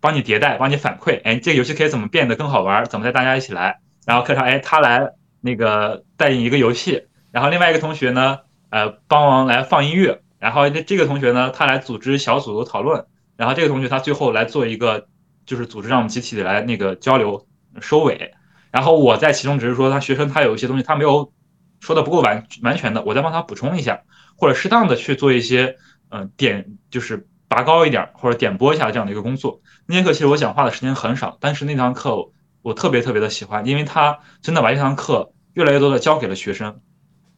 [0.01, 13.05] 帮你迭代，帮你反馈，哎，这个游戏可以怎么变得更好玩，怎么带大家一起来，然后课上，哎，他来那个带领一个游戏，然后另外一个同学呢，呃，帮忙来放音乐，然后这这个同学呢，他来组织小组讨论，
[13.37, 15.07] 然后这个同学他最后来做一个
[15.45, 17.47] 就是组织让我们集体来那个交流
[17.81, 18.33] 收尾。
[18.71, 21.33] 然后我在其中只是说他学生他有一些东西他没有
[21.81, 24.03] 说的不够完完全的，我再帮他补充一下，
[24.37, 25.77] 或者适当的去做一些
[26.11, 29.61] 嗯点就是拔高一点或者点拨一下这样的一个工作。
[29.87, 32.31] 那节课其实我讲话的时间很少，但是那堂课
[32.63, 36.81] 我特别特别的喜欢，因为他真的把这堂课越来越多的教给了学生，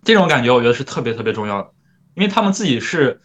[0.03, 1.71] 这种感觉我觉得是特别特别重要的，
[2.15, 3.21] 因为他们自己是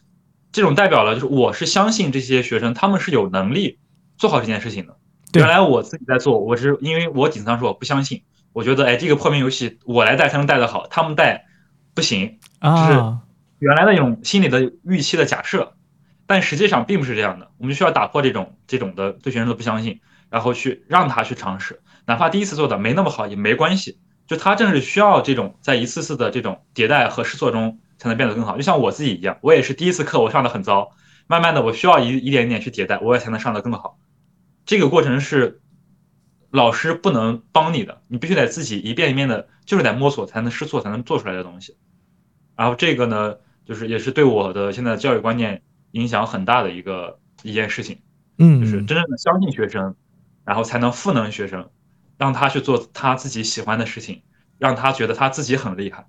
[0.51, 3.79] 这种代表了，就是我是相信这些学生他们是有能力
[4.17, 4.97] 做好这件事情的。
[5.33, 11.45] 原来我自己在做，我是因为我顶上说我不相信，我觉得哎这个破冰游戏我来带才能带得好，他们带
[11.95, 12.99] 不行，就是
[13.63, 15.73] 原来那种心理的预期的假设。
[16.25, 19.99] 但实际上并不是这样的，我们需要打破这种这种的对学生的不相信，
[20.29, 28.55] 然后去让他去尝试，哪怕第一次做的没那么好也没关系，就他正是需要这种在一次次的这种迭代和试错中才能变得更好。
[28.55, 30.91] 就像我自己一样，我也是第一次课我上的很糟，
[31.27, 33.99] 慢慢的我需要一一点一点去迭代，我也才能上的更好。
[34.65, 35.61] 这个过程是
[36.51, 41.75] 老师不能帮你的，你必须得自己一遍一遍的，就是得摸索才能试错才能做出来的东西。
[42.55, 45.61] 然后这个呢，就是也是对我的现在教育观念。
[45.93, 47.99] 影响很大的一个一件事情，
[48.39, 49.93] 嗯，就是真正的相信学生，
[50.43, 51.69] 然后才能赋能学生，
[52.17, 54.23] 让他去做他自己喜欢的事情，
[54.57, 56.07] 让他觉得他自己很厉害。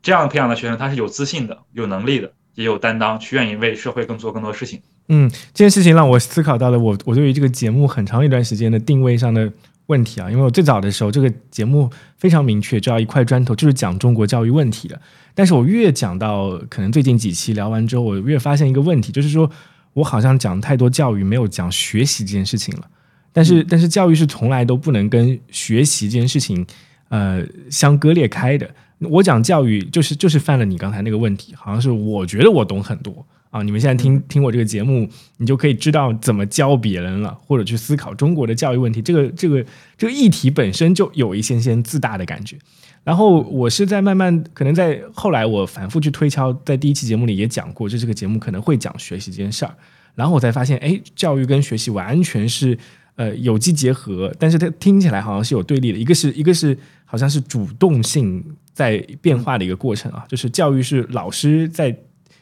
[0.00, 4.80] 这样培养的学生，他是有自信的，有能力的，也有担当，去愿意为社会更做更多事情。
[5.08, 9.52] 嗯，这件事情让我思考到了我我对于这个节目很长一段时间的定位上的
[9.88, 14.98] 问题啊，因为我最早的时候这个节目非常明确，就要一块砖头，就是讲中国教育问题的。
[15.34, 19.50] 但是我越讲到可能最近几期聊完之后，我越发现一个问题，就是说
[19.92, 22.88] 我好像讲太多教育，没有讲学习这件事情了。
[23.32, 26.66] 但是，但是教育是从来都不能跟学习这件事情
[27.08, 28.68] 呃相割裂开的。
[28.98, 33.62] 我讲教育，就是就是犯了你刚才那个问题，好像是我觉得我懂很多啊。
[33.62, 39.02] 你们现在听听我这个节目，你就可以知道怎么教别人了，或者去思考中国的教育问题。
[39.02, 39.64] 这个这个
[39.96, 42.56] 这个议题本身就有一些些自大的感觉。
[43.04, 49.74] 然后我是在慢慢，可能在后来我反复去推敲，在第一期节目里也讲过，就这个节目可能会讲学习这件事儿。
[50.14, 52.76] 然后我才发现，哎，教育跟学习完全是
[53.14, 55.98] 呃有机结合，但是它听起来好像是有对立的。
[55.98, 61.96] 一个是一个是好像是主动性在变化的一个过程啊，就是教育是老师在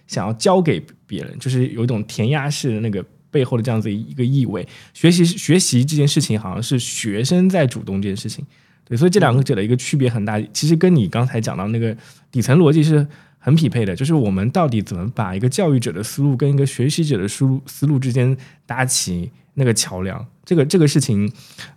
[0.07, 4.67] 想要教给别人，就是有一种填鸭式的那个背后的这样子一个意味。
[4.95, 8.45] 学习学习这件事情好像是学生在主动这件事情。
[8.85, 11.97] 对，所以这两个者的一个区别很大，其实跟你刚才讲到那个
[12.31, 13.05] 底层逻辑是
[13.39, 21.29] 很匹配的，就是我们到底怎么把一个教育者的思路跟一个学习者的思路思路之间搭起那个桥梁，这个这个事情，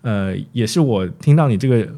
[0.02, 1.92] 呃，也是我听到你这个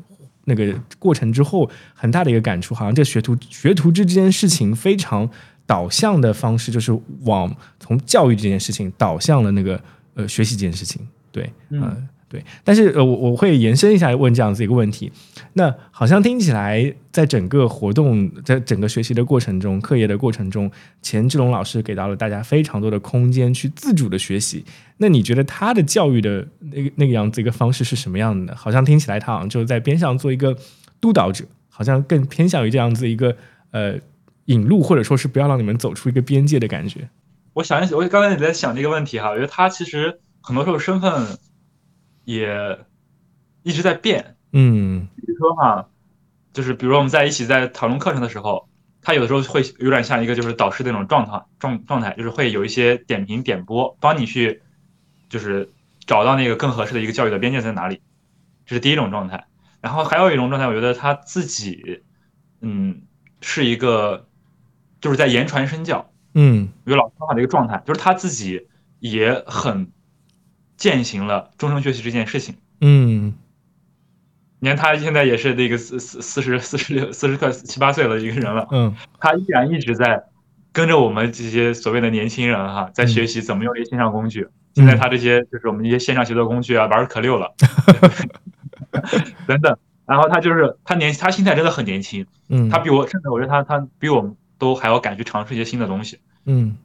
[0.46, 5.30] 那个过程之后很大的一个感触，好像这学徒学徒制这件事情非常
[5.72, 9.80] 导向的方式，就是往从教育这件事情导向了那个
[10.16, 12.08] 呃学习这件事情，对，嗯。
[12.32, 15.12] 对，但是呃，我我会延伸一下问这样子一个问题，
[15.52, 24.64] 那好像听起来，在整个活动，在整个学习的过程中，课业的过程中，钱志龙老师给到了大家非常多的空间去自主的学习。
[25.00, 28.54] 那你觉得他的教育的那个那个样子一个方式是什么样的呢？
[28.56, 30.56] 好像听起来他好像就在边上做一个
[31.02, 33.36] 督导者，好像更偏向于这样子一个
[33.72, 33.96] 呃
[34.46, 37.10] 引路，或者说是不要让你们走出一个边界的感觉。
[37.54, 41.38] 我想一想，我刚才也在想这个问题哈，我觉得他其实很多时候身份。
[42.24, 42.78] 也
[43.64, 45.90] 一直在变，嗯，比如说哈，
[46.54, 48.70] 就是比如我们在一起在讨论课程的时候，
[49.02, 54.62] 他有的时候会有点像一个就是导师那种状态状状态，就是会有一些点评点拨，帮你去
[55.30, 55.74] 就是
[56.06, 58.02] 找到那个更合适的一个教育的边界在哪里，
[58.68, 59.48] 这是第一种状态。
[59.82, 62.04] 然后还有一种状态，我觉得他自己，
[62.62, 63.02] 嗯，
[63.42, 64.28] 是一个
[65.02, 68.68] 就是在言传身教，嗯，有老师方法的一个状态，就是他自己
[69.00, 69.92] 也很。
[70.78, 72.56] 践行了终生学习这件事情。
[72.80, 73.36] 嗯，
[74.58, 78.68] 你看他现在也是那个四四四十四十六四十快七八岁了一个人了。
[78.72, 80.24] 嗯，他依然一直在
[80.72, 84.48] 跟着我们这些所谓的年轻人哈，在学习怎么用这些线上工具。
[84.74, 87.54] 现在他这些就是我们一些线上协作工具啊，玩的可溜了。
[89.46, 92.26] 等等，然后他就是他年他心态真的很年轻。
[92.50, 96.20] 嗯，他比我甚至我觉得他他比我们都还要敢去尝试一些新的东西。
[96.46, 96.78] 嗯，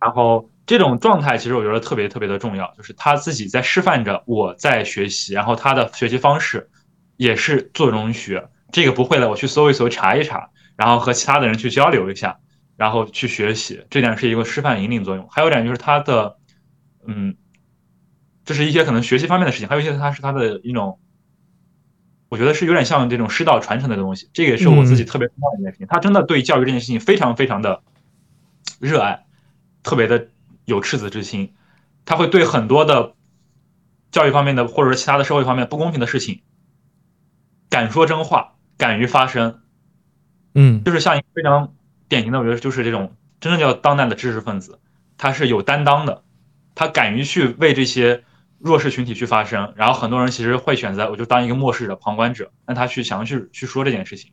[0.00, 0.48] 然后。
[0.66, 6.70] 这种状态其实我觉得特别特别的重要，就是他自己在示范着我在学习，然后他的学习方式
[7.18, 8.48] 也是做中学。
[8.72, 12.38] 这个不会的，我去搜一搜查一查，然后和其他的人去交流一下，
[12.78, 13.84] 然后去学习。
[13.90, 15.28] 这点是一个示范引领作用。
[15.30, 16.38] 还有一点就是他的，
[17.06, 17.36] 嗯，
[18.46, 20.98] 这是一些可能学习方面的事情，还有一些他是他的一种，
[22.34, 24.28] 我觉得是有点像这种师道传承的东西。
[24.32, 25.86] 这个也是我自己特别重要的一件事情。
[25.86, 27.82] 他真的对教育这件事情非常非常的
[28.80, 29.24] 热爱，
[29.82, 30.28] 特别的。
[30.66, 31.52] 有赤子之心，
[32.06, 33.12] 他会对很多的
[34.10, 36.40] 教育方面的，或者是其他的社会方面不公平的事情，
[37.68, 39.60] 敢说真话，敢于发声，
[40.54, 41.74] 嗯就是像一个非常
[42.08, 44.80] 典型的，我觉得就是这种真正叫当代的知识分子，
[45.18, 46.22] 他是有担当的，
[46.74, 48.24] 他敢于去为这些
[48.64, 49.74] 弱势群体去发声。
[49.76, 54.32] 然后很多人其实会选择我就当一个漠视者、旁观者，让他去想要去去说这件事情。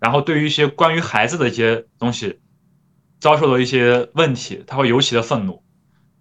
[0.00, 2.40] 然后对于一些关于孩子的一些东西
[3.20, 5.62] 遭受的一些问题，他会尤其的愤怒，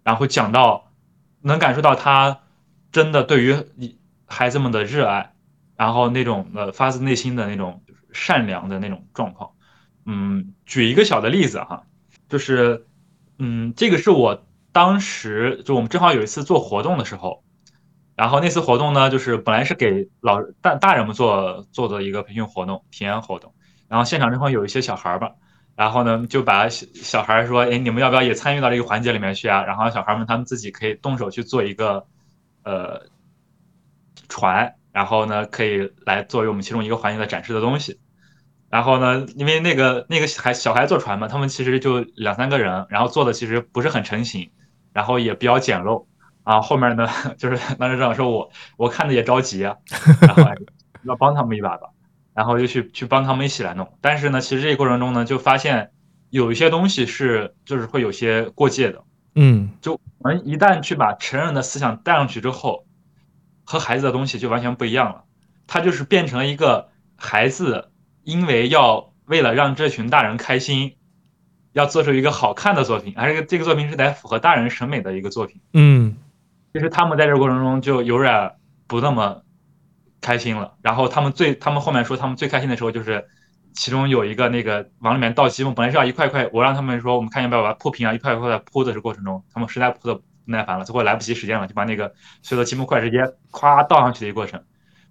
[0.03, 0.91] 然后讲到
[1.41, 2.41] 能感受到他
[2.91, 3.55] 真的对于
[4.25, 5.33] 孩子们的热爱，
[5.75, 9.51] 然后那种呃发自内心的那种善良的那种状况。
[10.05, 11.83] 嗯，举一个小的例子哈，
[12.29, 12.85] 就是
[13.39, 17.43] 嗯，这个是我当时就我们正好有一次做活动的时候，
[18.15, 23.53] 然后那次活动呢，就是本来是给老大大人们做做的一个培训活动、体验活动，
[23.89, 25.31] 然后现场正好有一些小孩儿吧，
[25.75, 29.63] 然后呢就把小小孩说，哎，你们要不要也参与到这个环节里面去啊？
[29.65, 32.05] 然后小孩们他们自己可以动手去做一个
[32.63, 33.01] 呃
[34.29, 37.99] 船，然后呢可以来作为我们其中一个环节的展示的东西。
[38.69, 44.49] 然后呢，因为那个那个孩小孩坐船嘛，他们其实就两三个人，然后做的其实不是很成型，
[44.93, 46.05] 然后也比较简陋
[46.45, 46.61] 啊。
[46.61, 47.05] 后面呢，
[47.37, 49.75] 就是当时这样说我我看着也着急啊，
[50.21, 50.43] 然后
[51.03, 51.89] 要帮他们一把吧，
[52.33, 53.91] 然后就去去帮他们一起来弄。
[53.99, 55.91] 但是呢，其实这个过程中呢，就发现
[56.29, 59.03] 有一些东西是就是会有些过界的。
[59.35, 62.85] 嗯，就我们一旦去把成人的思想带上去之后，
[63.65, 65.25] 和孩子的东西就完全不一样了。
[65.67, 67.91] 它就是变成了一个孩子。
[68.25, 70.95] 因为要为了让这群大人开心，
[71.73, 75.61] 要做出一个好看的作品，而这个这个作品是得符合大人审美的一个作品。
[75.73, 76.17] 嗯，
[76.75, 78.51] 其实他们在这个过程中就有点
[78.85, 79.43] 不那么
[80.19, 80.73] 开心了。
[80.81, 83.25] 然后他们最，他们后面说他们最开心的时候就是
[83.73, 92.11] 其中有一个那个往里面倒积木，本来是要一块块，我让他们说我们看要不要把它铺平啊，一块一块的铺的这过程中，他们实在铺的不耐烦了，最后来不及时间了，就把那个
[92.41, 94.61] 所有的积木块直接咵倒上去的一个过程，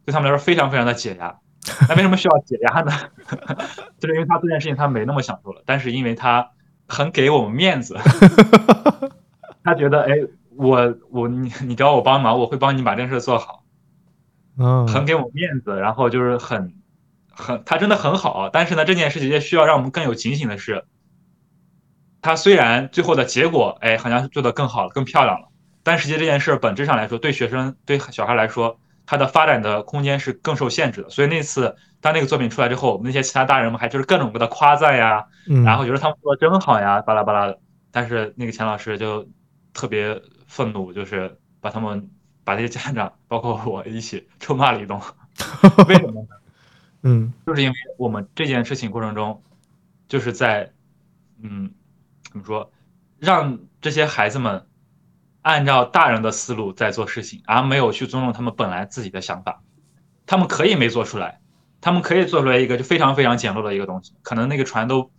[0.04, 1.34] 对他们来说非常非常的解压。
[1.88, 2.92] 那为什么需要解压呢？
[3.98, 6.50] 就是因为他这件事情他没那么享受了，但是因为他
[6.86, 7.96] 很给我们面子，
[9.64, 10.12] 他觉得哎，
[10.56, 13.64] 我我你你找我帮忙，我会帮你把这件事做好，
[14.58, 16.74] 嗯，很给我面子，然后就是很
[17.30, 20.84] 很他真的很好，但是呢，这件事情也需要让我们更有警醒的是，
[22.22, 25.48] 他虽然最后的结果哎好像做得更好了、更漂亮了，
[25.82, 28.78] 但实际这件事本质上来说，对学生对小孩来说。
[29.06, 35.26] 他的发展的空间是更受限制的，所以那次当那个作品出来之后，我们那些其他大人们还就是各种各的夸赞呀，
[35.62, 37.58] 然后觉得他们做的真好呀，巴拉巴拉的。
[37.92, 39.28] 但是那个钱老师就
[39.74, 40.22] 特别
[40.54, 42.08] 愤怒，就是把他们
[42.44, 44.98] 把这些家长，包括我一起臭骂了一顿。
[45.88, 46.28] 为什么呢？
[47.02, 49.42] 嗯，就是因为我们这件事情过程中，
[50.06, 50.72] 就是在
[51.42, 51.72] 嗯
[52.30, 52.70] 怎么说，
[53.18, 54.66] 让这些孩子们。
[55.44, 59.62] 按照大人的思路在做事情，而没有去尊重他们本来自己的想法。
[60.24, 61.38] 他们可以没做出来，
[61.82, 65.10] 他们可以做出来一个就非常非常简陋的一个东西，可能那个船都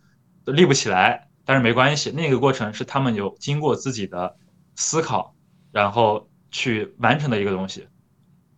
[0.45, 4.35] 立不起来，但是没关系，那个过程是他们有经过自己的
[4.75, 5.35] 思考，
[5.71, 7.87] 然后去完成的一个东西，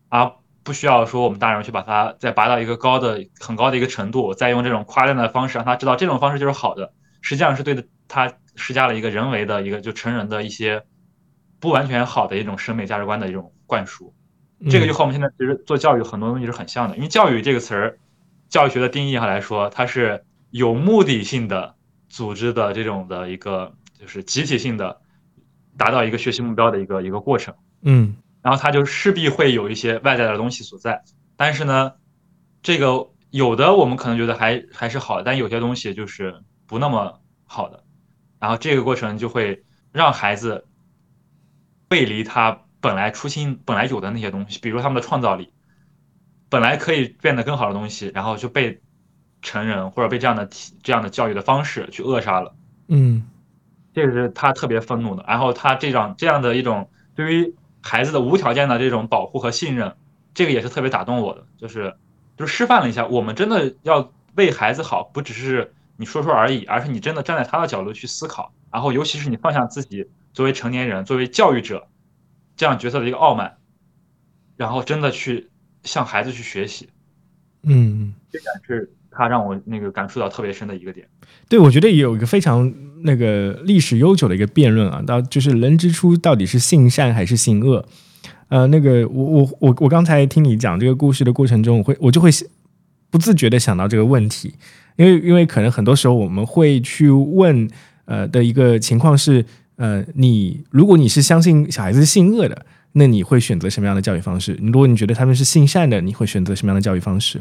[0.10, 0.32] 而
[0.64, 10.84] 不需要说我们大人去把它再拔到一个高的很高的一个程度，再用这种夸赞的方式让他知道这种方式就是好的，实际上是对他施加了一个人为的一个就成人的一些。
[11.60, 14.14] 不完全好的一种审美价值观的一种灌输，
[14.70, 16.96] 这个就和我们现在其实做教育很多东西是很像的。
[16.96, 17.98] 因为教育这个词儿，
[18.48, 21.74] 教育学的定义上来说，它是有目的性的
[22.10, 25.02] 组织的这种的一个，就是集体性的
[25.78, 27.54] 达到一个学习目标的一个一个过程。
[27.82, 31.04] 嗯，然后它就势必会有一些外在的东西所在。
[31.36, 31.94] 但是呢，
[32.62, 37.84] 这个有的我们可能觉得还还是好的，但有些东西就是不那么好的。
[38.40, 40.66] 然后这个过程就会让孩子。
[41.90, 45.54] 背离他本来初心本来有的那些东西，比如他们的创造力，
[46.50, 48.82] 本来可以变得更好的东西，然后就被
[49.42, 50.50] 成人或者被这样的
[50.84, 52.54] 这样的教育的方式去扼杀了。
[52.90, 53.26] 嗯，
[53.98, 55.26] 这个是他特别愤怒的。
[55.28, 59.96] 然后他这样这样的一种对于孩子的无条件的这种保护和信任，
[60.36, 61.44] 这个也是特别打动我的。
[61.58, 61.96] 就是
[62.38, 70.08] 就是示范了一下，我们真的要为孩子好，不只是你说说而已，而是你真的站在他的角度去思考，然后尤其是你放下自己。
[70.34, 71.88] 作为成年人，作为教育者，
[72.56, 73.58] 这样角色的一个傲慢，
[74.56, 75.50] 然后真的去
[75.82, 76.90] 向孩子去学习，
[77.64, 81.08] 嗯，这点是他让我那个感触到特别深的一个点。
[81.50, 82.72] 对，我觉得也有一个非常
[83.04, 87.84] 那个历史悠久的一个辩论啊，到就是人之初到底是性善还是性恶？
[88.50, 92.30] 呃，那个我我我我刚才听你讲这个故事的过程中，我会我就会
[93.10, 94.54] 不自觉的想到这个问题，
[94.96, 97.70] 因为因为可能很多时候我们会去问
[98.06, 99.44] 呃的一个情况是。
[99.78, 104.58] 呃，你如果你是相信小孩子性恶的，那你会选择什么样的教育方式？
[104.60, 107.40] 如果你觉得他们是性善的，你会选择什么样的教育方式？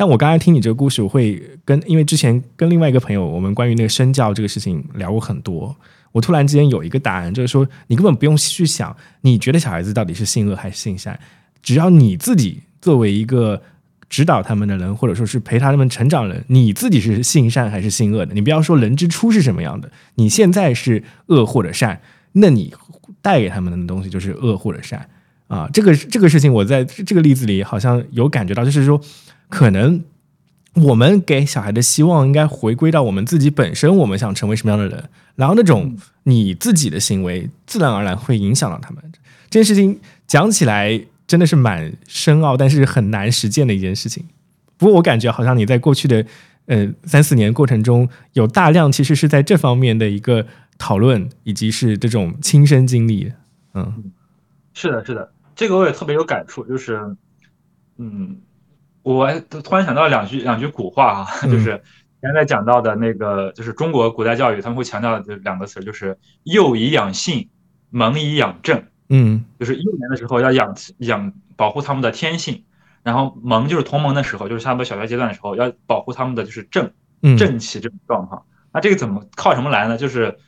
[0.00, 5.76] 但我刚才听你这个故事，我会跟因为之前跟另外一个朋友，我们关于那个身教这个事情聊过很多。
[6.12, 11.20] 我突然之间有一个答案，就是说你根本不用去想，你觉得小孩子到底是性恶还是性善，
[11.62, 13.60] 只要你自己作为一个
[14.08, 18.32] 指导他们的人，或者说是陪他们成长人，你自己是性善还是性恶的？
[18.32, 22.00] 你不要说人之初是什么样的，你现在是恶或者善，
[22.32, 22.72] 那你
[23.20, 25.06] 带给他们的东西就是恶或者善
[25.48, 25.68] 啊。
[25.70, 28.98] 这个这个事情，我在这个例子里好像有感觉到，就是说
[29.50, 30.02] 可能。
[30.74, 39.02] 我们给小孩的希望应该回归到我们自己本身，我们想成为什么样的人，然后那种你自己的行为自然而然会影响到他们。
[39.50, 39.98] 这件事情
[40.28, 44.24] 讲起来真的是蛮深奥，但是很难实践的一件事情。
[44.76, 46.24] 不过我感觉好像你在过去的
[46.66, 50.46] 呃三四年过程中，有大量其实是在这方面的一个
[50.78, 53.32] 讨论，以及是这种亲身经历。
[53.74, 54.12] 嗯，
[54.72, 57.16] 是的，是的，这个我也特别有感触，就是
[57.98, 58.36] 嗯。
[59.02, 61.82] 我突然想到两句两句古话啊， 就是
[62.20, 67.48] 刚才讲到的那个，就是中国古代教育他们会强调的两个词，就是幼以养性，
[67.90, 68.84] 蒙以养正。
[69.08, 72.64] 嗯，就是幼年的时候要养养保护他们的天性，
[73.02, 76.92] 然后萌就是同盟的时候，就是差不多小学阶段的时候要保护他们的就是正
[77.36, 78.44] 正气这种状况。
[78.72, 79.96] 那这个怎么靠什么来呢？
[79.96, 80.38] 就是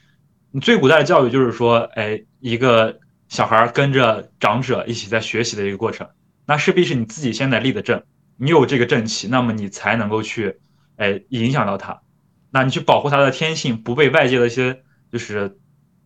[0.53, 6.07] 你最古代的教育就是说，哎，一个小孩跟着长者一起在学习的一个过程，
[6.47, 8.03] 那势必是你自己先得立的正。
[8.43, 10.57] 你有这个正气，那么你才能够去，
[10.97, 12.01] 哎，影响到他。
[12.51, 14.83] 那你去保护他的天性，不被外界的一些
[15.13, 15.59] 就是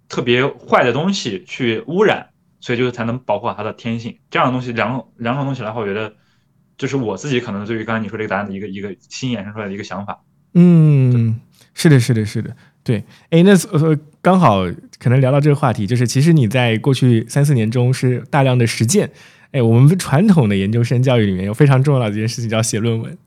[0.06, 2.28] 特别坏的东西去污染，
[2.60, 4.18] 所以就是才能保护好他的天性。
[4.30, 6.12] 这样的东西，两种两种东西来，我觉得
[6.76, 10.22] 就是我自己可能对于刚才你说这个答案的一个一个新衍生出来的一个想法。
[10.52, 11.40] 嗯，
[11.72, 13.02] 是的，是的，是的，对。
[13.30, 14.66] 哎，那呃，刚好
[14.98, 19.10] 可能聊到这个话题，就是其实你在过去三四年中是大量的实践。
[19.56, 23.18] 哎，我们传统的研究生教育里面有非常重要的一件事情叫写论文。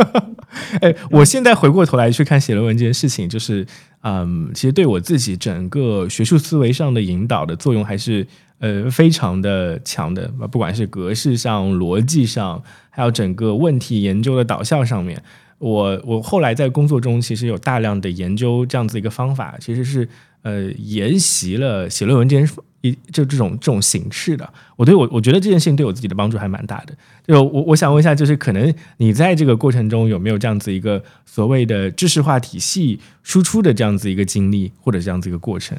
[0.82, 3.66] 哎，我现在回过头来去看写论文这件事情，就是
[4.02, 8.26] 嗯，其实对我自己整个学术思维上的引导的作用还是
[8.58, 10.28] 呃非常的强的。
[10.50, 15.22] 不管是格式上、逻辑上，还有整个问题研究的导向上面，
[15.56, 20.06] 我我后来在工作中其实有大量的研究这样子一个方法，其实是
[20.42, 22.54] 呃沿袭了写论文这件事。
[22.84, 26.92] 一就这种这种形式的，我对我我觉得这件事情对我自己的帮助还蛮大的。
[27.24, 35.78] 就我我想问一下，就是可能你在这个过程中有没有这样子一个所谓的知识化体系输出的这样子一个经历，或者这样子一个过程？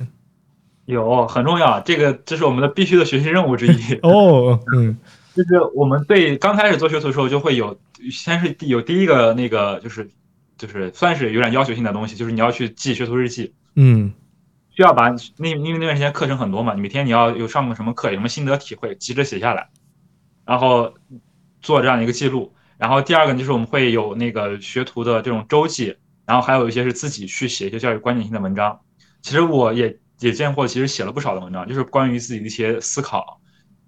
[0.85, 3.95] 有很重要，这个这是我们的必须的学习任务之一。
[4.03, 4.95] 哦，嗯，
[5.35, 7.77] 就是我们对刚开始做学徒的时候，就会有
[8.09, 10.09] 先是有第一个那个就是
[10.57, 13.51] 就是算是有点要求性的东西，就是你要去记学徒日记。
[13.75, 14.13] 嗯。
[14.75, 19.69] 需要把那因为那段时间课程很多嘛，每天你要有上过什么课，有什么心得体会，急着写下来，
[20.45, 20.93] 然后
[21.61, 22.53] 做这样一个记录。
[22.77, 25.95] 然后第二个就是我们会有那个学徒的这种周记，
[26.25, 28.79] 然后还有一些是自己去写一些教育观点性的文章。
[29.21, 33.39] 其实我也也见过，其实写了不少的文章，就是关于自己的一些思考，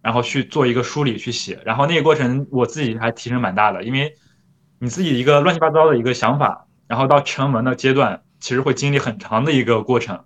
[0.01, 1.59] 然后去做一个梳理去写。
[1.65, 4.13] 然后那个过程我自己还提升蛮大的，因为
[4.79, 10.23] 你自己一个乱七八糟的一个想法，然后到成文的阶段，其实会经历很长的一个过程。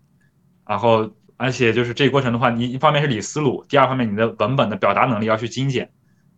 [0.70, 5.90] 然后，而且就是这个过程的话，你一方面是理思路，第二方面你的文本的表达能力要去精简。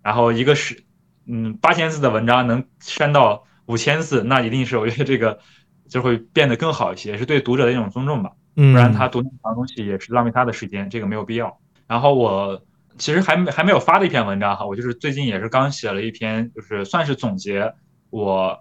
[0.01, 0.85] 然后一个是，
[1.27, 5.37] 嗯，八千字的文章能删到五千字，那一定是我觉得这个
[5.89, 8.31] 就会变得更好一些，是对读者的一种尊重吧。
[8.55, 11.59] 不然他读那么长东西也是浪费他的时间，这个没有必要。
[11.85, 12.63] 然后我
[12.97, 17.73] 其实还没还没有发的一篇文章哈，我就是最近也是刚写了一篇，就是算是总结
[18.09, 18.57] 我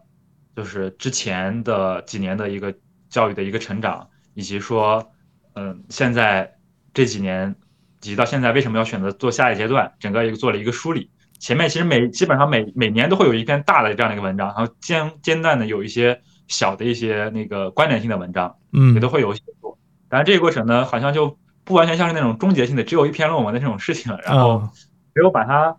[0.57, 2.75] 就是之前的几年的一个
[3.09, 5.12] 教育的一个成长，以及说。
[5.55, 6.57] 嗯，现在
[6.95, 7.55] 这几年，
[8.03, 11.11] 以及到现在为什么要选择做下一阶段，整个一个做了一个梳理。
[11.39, 19.79] 前面其实每基本上每每年都会有一篇大的这样的一个文章，然后间间断的有一些小的一些那个关联性的文章，嗯，也都会有写作。
[20.09, 24.21] 但是这个过程呢，好像就不完全像是那种终结性的，只有一篇论文的这种事情了。
[24.21, 24.61] 然后
[25.15, 25.77] 没有把它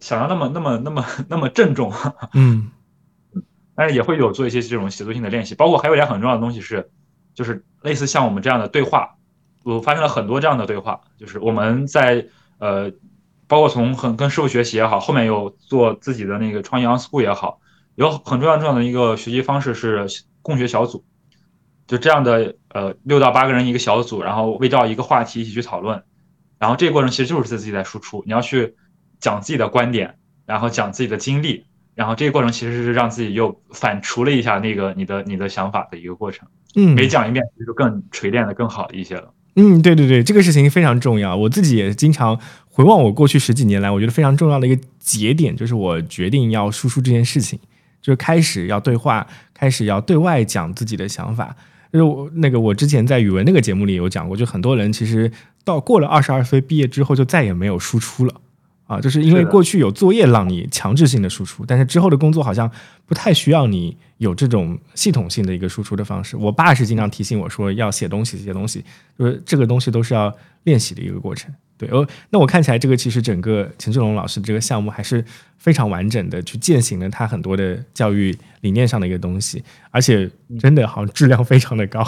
[0.00, 1.92] 想要那么那么那么那么郑重，
[2.32, 2.70] 嗯，
[3.76, 6.90] 但是也会有做一些这种写作性的练习，包括还有一点很重要的东西是。
[7.34, 9.16] 就是类似像我们这样的对话，
[9.64, 11.00] 我发生了很多这样的对话。
[11.16, 12.26] 就是我们在
[12.58, 12.90] 呃，
[13.46, 17.60] 包括从很跟师傅学习也好，后面有做自己的那个创业 on school 也好，
[17.94, 20.06] 有很重要重要的一个学习方式是
[20.42, 21.04] 共学小组，
[21.86, 26.02] 就这样的呃六到八个人一个小组，然后围绕一个话题一起去讨论，
[26.58, 28.74] 然后这个过程其实就是自己在输出，你要去
[29.20, 31.66] 讲自己的观点，然后讲自己的经历，
[31.98, 36.46] 然后这个过程其实是让自己又反刍了一下那个你的你的想法的一个过程。
[36.76, 39.34] 嗯，每讲一遍就更锤炼的更好一些了。
[39.56, 41.34] 嗯，对对对，这个事情非常重要。
[41.34, 47.58] 我自己也经常回望我过去十几年来，我觉得非常重要的一个节点，就是我决定要输出这件事情，
[48.00, 51.56] 就是开始要对话，开始要对外讲自己的想法。
[51.92, 55.32] 就是我那个我之前在语文那个节目里有讲过，就很多人其实
[55.64, 58.34] 到过了二十二岁毕业之后，就再也没有输出了。
[58.88, 62.68] 啊，就是因为过去有作业让你强制性的输出，但是之后的工作好像
[63.04, 66.38] 不太需要你有这种系统性的一个输出的方式。
[66.38, 68.82] 我爸是经常提醒我说要写东西，写东西，
[69.18, 70.34] 就是这个东西都是要
[70.64, 71.54] 练习的一个过程。
[71.76, 75.22] 对，哦，那我看起来这个其实整个秦志龙老师这个项目还是
[75.58, 82.02] 非常完整的，去践行了他很多的教育理念上的一个东西，而且真的好像质量非常的高。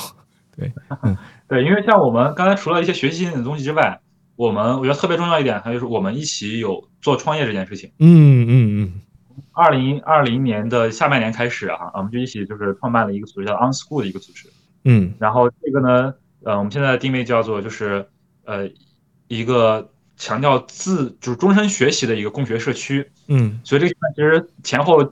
[0.56, 0.72] 对，
[1.02, 1.14] 嗯，
[1.46, 4.00] 对，因为像我们刚才除了一些学习性的东西之外。
[4.40, 7.92] 我们我觉得特别重要一点，还就是我们一起有做创业这件事情。
[7.98, 9.00] 嗯嗯嗯。
[9.52, 14.48] 二零二零年的下半年开始啊，我们就一起就是创办了一个组织，叫 OnSchool 的一个组织。
[14.84, 15.12] 嗯。
[15.18, 18.08] 然后这个呢，呃，我们现在的定位叫做就是
[18.46, 18.66] 呃
[19.28, 23.10] 一个强调自就是终身学习的一个共学社区。
[23.28, 23.60] 嗯。
[23.62, 25.06] 所以这个其实前后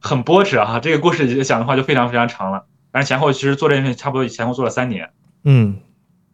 [0.00, 2.64] 很波折啊，这个故事讲的话就非常非常长了。
[2.90, 5.10] 但是前后其实做这件事情差不多前后做了三年。
[5.44, 5.76] 嗯。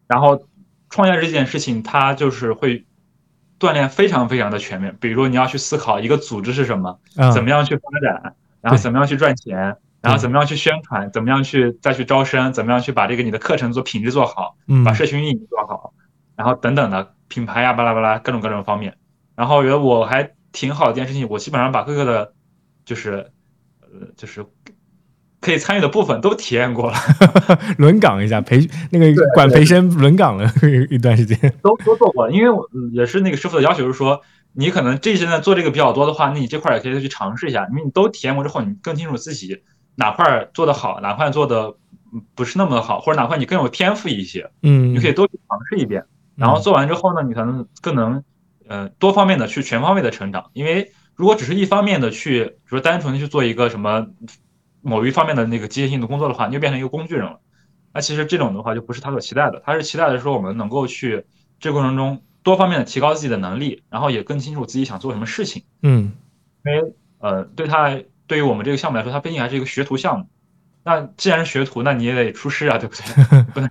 [0.07, 0.41] 然后。
[0.89, 2.85] 创业这件事情，它就是会
[3.59, 4.97] 锻炼非常非常的全面。
[5.01, 6.99] 比如说你要去思考一个组织是什么，
[7.33, 15.93] 怎么样去发展，然后怎么样去赚钱，然后怎么样去宣传，怎么样去再去招生，怎么样去把这个你的课程做品质做好，把社群运营做好，
[16.37, 18.97] 然后等等的品牌呀，巴拉巴拉各种各种方面。
[19.35, 22.33] 然后我觉得我还挺好的一件事情，我基本上把各个的，
[22.85, 23.31] 就是
[23.81, 24.47] 呃，就是。
[25.47, 26.97] 可以参与的部分都体验过了，
[27.79, 30.51] 轮岗一下培那个管培生轮岗了
[30.91, 32.33] 一段时间，都都做过了。
[32.33, 32.51] 因为
[32.93, 34.21] 也是那个师傅的要求是说，
[34.55, 37.65] 你可能这些呢做这个比较多的话，那你这块也可以去尝试一下。
[37.71, 39.63] 因为你都体验过之后，你更清楚自己
[39.95, 41.75] 哪块做的好，哪块做的
[42.35, 46.03] 不是那么的好，或者哪块你更有天赋一些，嗯，你可以多去尝试一遍。
[46.35, 48.25] 然后做完之后呢，你可能更能
[48.67, 50.51] 呃多方面的去全方位的成长。
[50.55, 54.09] 因为如果只是一方面的去，比如单纯的去做一个什么。
[54.87, 57.41] 某一方面的那个机械性的工作的话，你就变成一个工具人了。
[57.93, 61.25] 那其实这种的话就不是他所期待的，他是期待的说我们能够去
[61.59, 65.65] 这过程中多方面的提高自己的能力，然后也更清楚自己想做什么事情。
[65.83, 66.13] 嗯，
[66.65, 70.29] 因为呃，对他对于我们这个项目来说，它毕竟还是一个学徒项目。
[70.85, 73.43] 那既然是学徒，那你也得出师啊，对不对？
[73.53, 73.69] 不能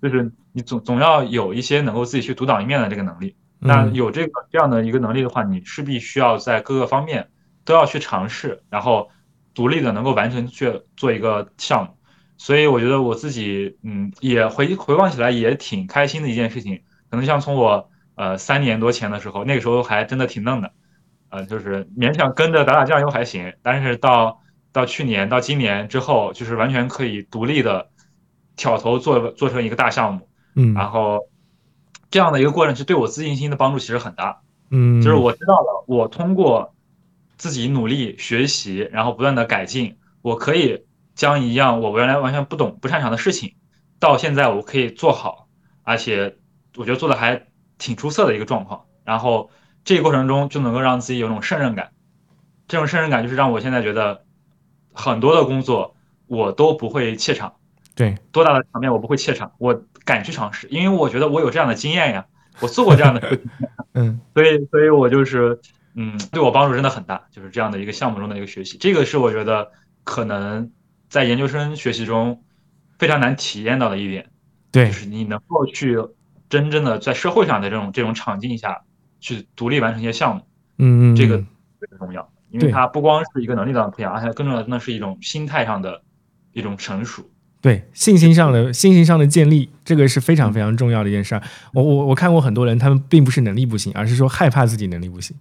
[0.00, 3.36] 就是你总总要有一些能够自己去独当一面的这个能力。
[3.58, 7.28] 那有这个这样的一个能力的话，你势必需要在各个方面
[7.66, 9.10] 都要去尝试，然后。
[9.58, 11.90] 独立的能够完成去做一个项目，
[12.36, 16.82] 所以我觉得我自己嗯也回回望起来也挺开心的一件事情。
[17.10, 20.70] 可能像从我呃三年多前的时候，那个时候还真的挺嫩的，
[21.30, 23.52] 呃就是勉强跟着打打酱油还行。
[23.60, 27.90] 但是到到去年到今年之后，就是完全可以独立的
[28.54, 31.18] 挑头做做成一个大项目，嗯，然后
[32.12, 34.40] 这样的一个过程是对我自信心的帮助其实很大，
[34.70, 36.72] 嗯，就是我知道了我通过。
[37.38, 40.84] 自己努力学习，然后不断的改进，我可以
[41.14, 43.54] 将一样我原来完全不懂、不擅长的事情，
[44.00, 45.48] 到现在我可以做好，
[45.84, 46.36] 而且
[46.76, 47.46] 我觉得做的还
[47.78, 48.86] 挺出色的一个状况。
[49.04, 49.50] 然后
[49.84, 51.92] 这个过程中就能够让自己有种胜任感，
[52.66, 54.24] 这种胜任感就是让我现在觉得
[54.92, 55.94] 很多的工作
[56.26, 57.54] 我都不会怯场。
[57.94, 62.26] 对，多大的场面我不会怯场，我敢去尝试，因为我觉得我有这样的经验呀，
[62.60, 63.50] 我做过这样的事情。
[63.94, 65.60] 嗯，所以，所以我就是。
[66.00, 69.68] 嗯，对我帮助真的很大，就是这样的一个项目中的一个学习，这个是我觉得
[70.04, 70.70] 可能
[71.08, 72.40] 在研究生学习中
[73.00, 74.24] 非常难体验到的一点。
[74.70, 75.98] 对，就是你能够去
[76.48, 78.80] 真正的在社会上的这种这种场景下
[79.18, 80.42] 去独立完成一些项目，
[80.78, 86.00] 嗯嗯，这个非常重要，因为它不光是一个能力上的培养，而且更重要的那是一种心态上的
[86.52, 87.28] 一种成熟。
[87.60, 91.42] 对，信心上的信心上的建立，这个是非常非常重要的一件事儿。
[91.74, 95.36] 我我我看过很多人，他们并不是能力不行，而是说害怕自己能力不行。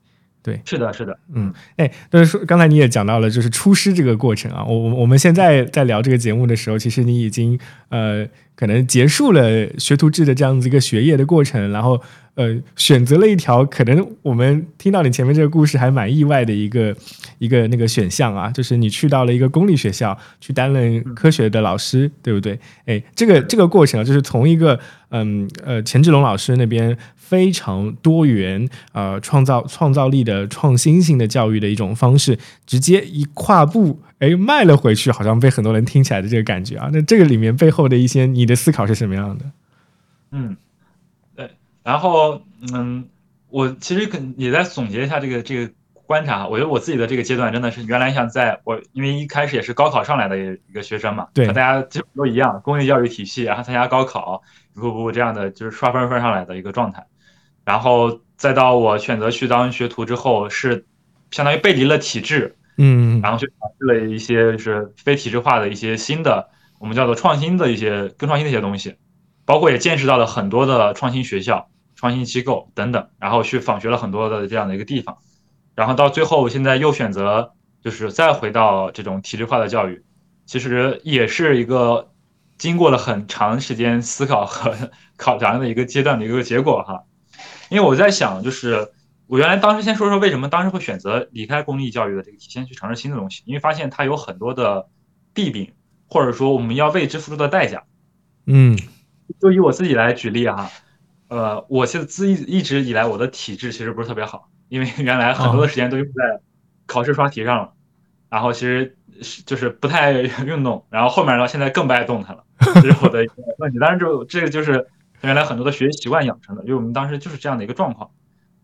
[0.47, 4.63] 对，是的，是的，嗯，哎，但是说，刚才你也讲到了，就是出师这个过程啊。
[4.63, 8.25] 我我我们现在在聊这个节目的时候，其实你已经呃，
[8.55, 12.01] 可能结束了学徒制的这样子一个学业的过程，然后
[12.35, 16.95] 呃，选择了一条可能我们听到你前面这个故事还蛮意外的一个
[17.39, 22.57] 一个那个选项啊，就是你去到了一个公立学校去担任科学的老师，对不对？
[22.85, 24.79] 哎，这个这个过程啊，就是从一个
[25.09, 26.97] 嗯呃钱志龙老师那边。
[27.27, 36.89] 非常多元，呃，创造创造力的创新性的教育的一种方式，直接一跨步，哎，迈了回去，好像被很多人听起来的这个感觉啊。
[36.93, 39.45] 那这个里面背后的一些你的思考是什么样的？
[40.31, 40.55] 嗯，
[41.35, 41.51] 对。
[41.83, 42.41] 然后，
[42.73, 43.05] 嗯，
[43.49, 45.71] 我其实可也在总结一下这个这个
[46.05, 54.41] 观察，我觉得我自己的这个阶段真的是原来像在我因为一开始也是高考上来的一个学生嘛，对和大家基本都一样，公立教育体系，然后参加高考，
[54.75, 57.05] 一步步这样的就是刷分分上来的一个状态，
[57.67, 60.85] 然后再到我选择去当学徒之后，是
[61.31, 63.19] 相当于背离了体制，嗯。
[63.19, 66.47] 然后去尝试了一些就是非体制化的一些新的，
[66.79, 68.95] 我们叫做创新的一些更创新的一些东西，
[69.43, 75.17] 包括也见识到了很多的创新学校、创新机构等等，然后去访学了很多的这样的一个地方，
[75.75, 77.51] 然后到最后现在又选择
[77.83, 80.05] 就是再回到这种体制化的教育，
[80.45, 82.11] 其实也是一个
[82.57, 84.73] 经过了很长时间思考和
[85.17, 87.03] 考量的一个阶段的一个结果哈，
[87.69, 88.91] 因为我在想就是。
[89.29, 94.87] 我原来当时先说说为什么当时会选择离开公立教育的这个体系，去尝试新的东西，因为发现它有很多的
[95.33, 95.73] 弊病，
[96.07, 97.83] 或者说我们要为之付出的代价。
[98.45, 98.77] 嗯
[99.41, 100.71] 就以我自己来举例哈，
[101.27, 106.39] 呃，我现在自一一直以来我的体质其实不是特别好，因为原来很多的时间都用在
[106.85, 107.73] 考试刷题上了，
[108.29, 110.13] 然后其实是就是不太
[110.47, 112.45] 运动，然后后面到现在更不爱动弹了，
[112.75, 113.77] 这是我的一个问题。
[113.77, 114.87] 当然就这个就是
[115.21, 118.11] 原来很多的学习习惯养成的，因为我们当时就是这样的一个状况。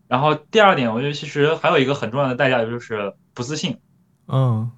[0.06, 3.78] 然后第二点，我觉得其实还有一个很重要的代价，就是不自信。
[4.28, 4.70] 嗯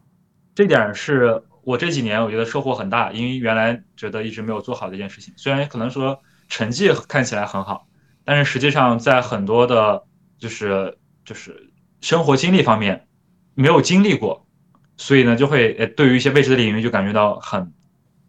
[0.55, 5.35] 这点是我这几年我觉得收获很大，因为原来觉得一直没有做好的一件事情。
[5.37, 6.19] 虽然可能说
[6.49, 7.87] 成绩看起来很好，
[8.25, 10.05] 但是实际上在很多的，
[10.39, 11.71] 就是就是
[12.01, 13.07] 生活经历方面
[13.55, 14.47] 没有经历过，
[14.97, 17.75] 所以呢就会呃对于一些未知的领域就感觉到很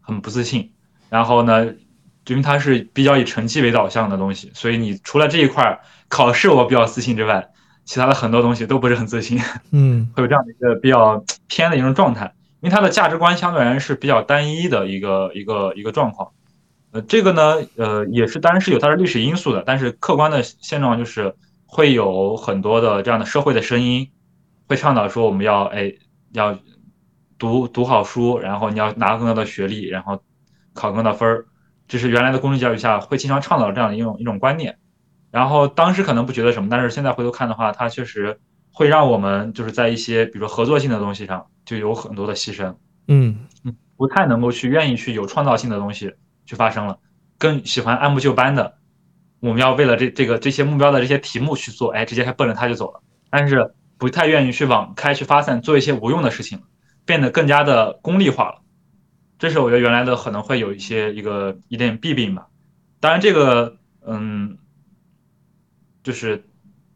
[0.02, 0.74] 很不自信。
[1.10, 1.74] 然后呢，
[2.28, 7.50] 因为它是比较以成绩为导向的东西，所以你除了这一块考试我比较自信之外，
[7.86, 9.40] 其他的很多东西都不是很自信。
[9.72, 16.32] 嗯会有这样的一个比较偏的一种状态，因为它的价值观相对而言是比较单一的一个一个一个状况。
[16.92, 24.10] 呃，这个呢，呃，也是当然是有它的历史因素的，但是客观的现状就是会有很多的这样的社会的声音，
[24.68, 25.94] 会倡导说我们要哎
[26.32, 26.58] 要
[27.38, 30.22] 读读好书，然后你要拿更多的学历，然后
[30.74, 31.46] 考更多的分儿，
[31.88, 34.78] 这是原来的公立教育下会经常倡导这样的一种一种观念。
[35.32, 38.40] 然后当时可能不觉得什么，但是现在回头看的话，它确实
[38.72, 42.76] 会让我们就是在一些比如说合作性的东西上就有很多的牺牲，
[43.08, 43.46] 嗯
[43.98, 46.14] 不太能够去愿意去有创造性的东西
[46.46, 47.00] 去发生了，
[47.38, 48.76] 更喜欢按部就班的，
[49.40, 56.62] 我们要为了这这个这些目标的这些题目去做，哎，直接还奔着它就走了，但是不太愿意去往开去发散，做一些无用的事情，
[57.06, 58.62] 变得更加的功利化了。
[59.40, 62.48] 这是我觉得原来的可能会有一些一个一点弊病吧。
[63.00, 64.58] 当然，这个嗯，
[66.02, 66.44] 就是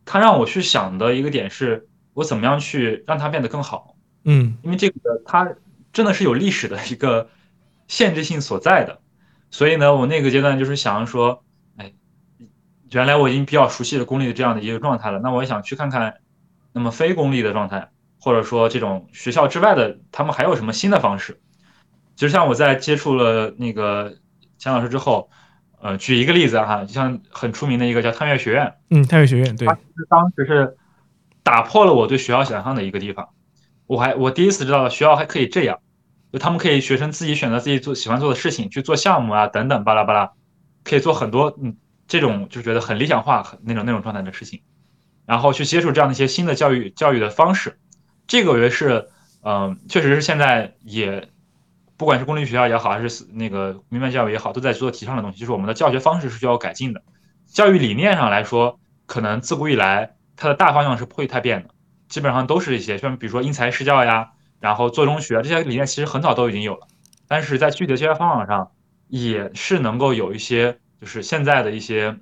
[0.05, 3.95] 他让我去想的一个点是，我怎么样去让它变得更好。
[4.23, 5.55] 嗯因为这个它
[5.93, 7.29] 真的是有历史的一个
[7.87, 8.99] 限制性所在的，
[9.51, 11.43] 所以呢，我那个阶段就是想说，
[11.77, 11.93] 哎，
[12.89, 16.15] 原来我已经比较熟悉了公立的这样的一个状态了，那我也想去看看，
[16.73, 21.39] 那么非公立的状态，或者说这种学校之外的，他们还有什么新的方式？
[22.21, 24.13] 其实像我在接触了那个
[24.59, 25.31] 钱老师之后，
[25.81, 29.75] 呃，举一个例子哈，就像很出名的一个叫探月学院，嗯，探月学院对它，
[30.07, 30.77] 当时是
[31.41, 33.29] 打破了我对学校想象的一个地方。
[33.87, 35.79] 我还我第一次知道学校还可以这样，
[36.31, 40.31] 就他们可以学生自己选择自己做喜欢做的事情，去做项目啊等等巴拉巴拉，
[40.83, 41.75] 可以做很多嗯
[42.07, 44.61] 这种就觉得很理想化很那种那种状态的事情，
[45.25, 47.79] 然后去接触这样的一些新的教育教育的方式。
[48.27, 49.09] 这个我觉得是
[49.43, 51.30] 嗯、确实是现在也
[52.01, 57.03] 不管是公立学校也好，还是那个民办教育也好，都在做提倡的东西，就是我们的教学方式是需要改进的。
[57.45, 61.69] 教育理念上来说，可能自古以来它的大方向是不会太变的，
[62.09, 66.87] 基本上都是一些像比如说因材施教呀，然后做中学这些理念，其实很早都已经有了，
[67.27, 68.71] 但是在具体的教学方法上，
[69.07, 72.17] 也是能够有一些就是现在的一些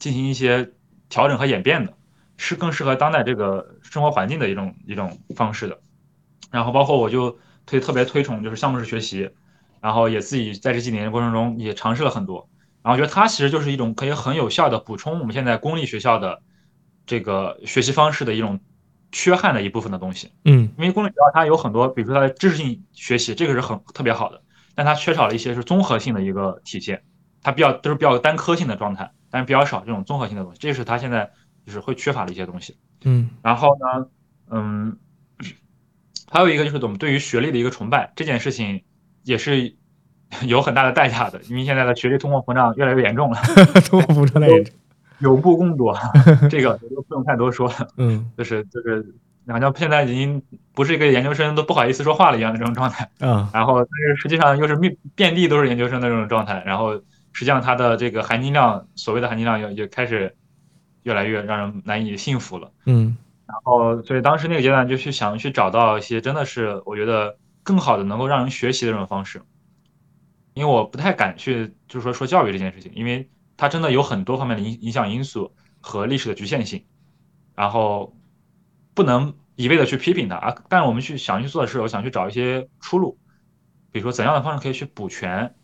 [0.00, 0.72] 进行一些
[1.08, 1.92] 调整和演变的，
[2.38, 5.78] 是更适合当代这个生活环境的一种一种方式的。
[6.50, 7.38] 然后包括我就
[7.70, 9.30] 推特别推崇就是项目式学习，
[9.80, 12.48] 然后也自己在这几年的过程中也尝试了很多，
[12.82, 16.42] 然后觉得它其实就是一种可以很有效的补充我们现在公立学校的
[17.06, 18.58] 这个学习方式的一种
[19.12, 20.32] 缺憾的一部分的东西。
[20.44, 24.42] 嗯因为公立学校它有很多，比如说它的知识性学习，这个是很特别好的，
[24.74, 27.04] 但它缺少了一些是综合性的一个体现，
[27.40, 31.30] 它比较都是比较单科性的状态，但是比较少这种综合性的东西，这是它现在
[31.64, 32.76] 就是会缺乏的一些东西。
[33.04, 34.06] 嗯然后呢，
[34.50, 34.98] 嗯，
[36.30, 38.82] 还有一个就是我们对于学历的一个崇拜，这件事情
[39.24, 39.74] 也是
[40.46, 43.38] 有很大的代价的，因为现在的学历通货膨胀越来越严重了，
[43.84, 44.74] 通货膨胀严重，
[45.18, 45.92] 有目共睹，
[46.48, 47.88] 这个就不用太多说了。
[47.96, 48.30] 嗯。
[48.38, 49.04] 就是就是
[49.48, 50.40] 好像现在已经
[50.72, 56.94] 不是一个研究生都不好意思说话了一样的这种状态，嗯然后但是实际上又是遍遍地都是研究生的这种状态，然后
[57.32, 60.36] 实际上它的这个含金量，所谓的含金量也也开始
[61.02, 62.70] 越来越让人难以信服了。
[62.86, 63.16] 嗯
[63.50, 69.42] 然后所以当时那个阶段就去想去找到一些真的是我觉得更好的能够让人学习的这种方式，
[70.54, 76.86] 因为我不太敢去就是说说教育这件事情，因为它真的有很多方面的影影响因素和历史的局限性，
[77.56, 78.16] 然后
[78.94, 83.18] 不能一味的去批评它啊，但我们去想去做的是，我想去找一些出路，
[83.90, 85.56] 比如说怎样的方式可以去补全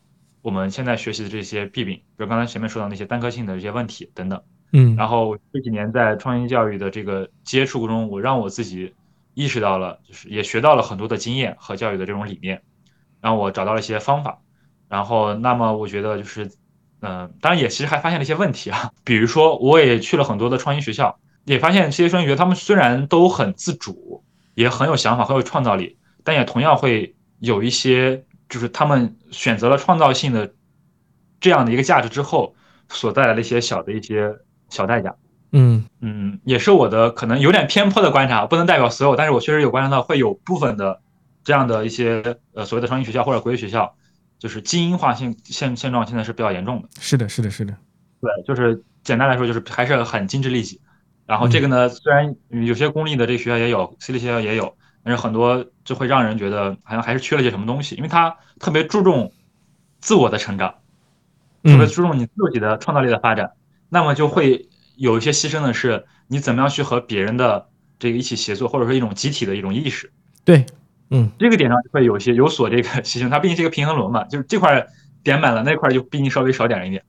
[0.43, 4.43] 我们现在学习的这些弊病，比如刚才前面说到那些单科性的这些问题等等。
[4.73, 8.95] 嗯，然后这几年在创新教育的这个接触中，我让我自己
[9.35, 12.61] 意识到了，就是也学到了很多的经验和教育的这种理念，
[13.21, 14.41] 让我找到了一些方法，
[14.89, 16.51] 然后那么我觉得就是，
[17.01, 30.53] 嗯，当然也其实还发现了一些问题啊， 比如说我也去了很多的创新学校，也发现这些创新学他们虽然都很自主，也很有想法，很有创造力，但也同样会有一些就是他们选择了创造性的
[31.41, 32.55] 这样的一个价值之后
[32.89, 34.35] 所带来的一些小的一些。
[34.69, 35.15] 小代价，
[35.53, 41.01] 嗯嗯，也是我的可能有点偏颇的观察，不能代表所有，但是我确实有观察到会有部分的
[41.45, 43.95] 这样的一些呃所谓的创新学校或者国际学校，
[44.39, 46.89] 就是精英化现现现状现在是比较严重的。
[47.01, 47.75] 是的，是的，是的，
[48.21, 50.81] 对，就是简单来说就是还是很精致利己。
[51.27, 59.33] 然后这个呢，虽然有些公立的这个学校也有，私立学校也有，但是很多就会让人觉得好像还是缺了些什么东西，因为他特别注重
[59.99, 60.75] 自我的成长，
[61.65, 63.51] 特别注重你自己的创造力的发展。
[63.89, 67.69] 那么就会有一些牺牲的是，你怎么样去和别人的
[67.99, 70.13] 这个一起协作，或者说一种集体的一种意识。
[70.45, 70.65] 对，
[71.11, 74.87] 嗯，这个点上会有些有所这个牺牲，它毕竟是一个平衡轮嘛，就是这块
[75.23, 77.05] 点满了，那块就毕竟稍微少点了一点，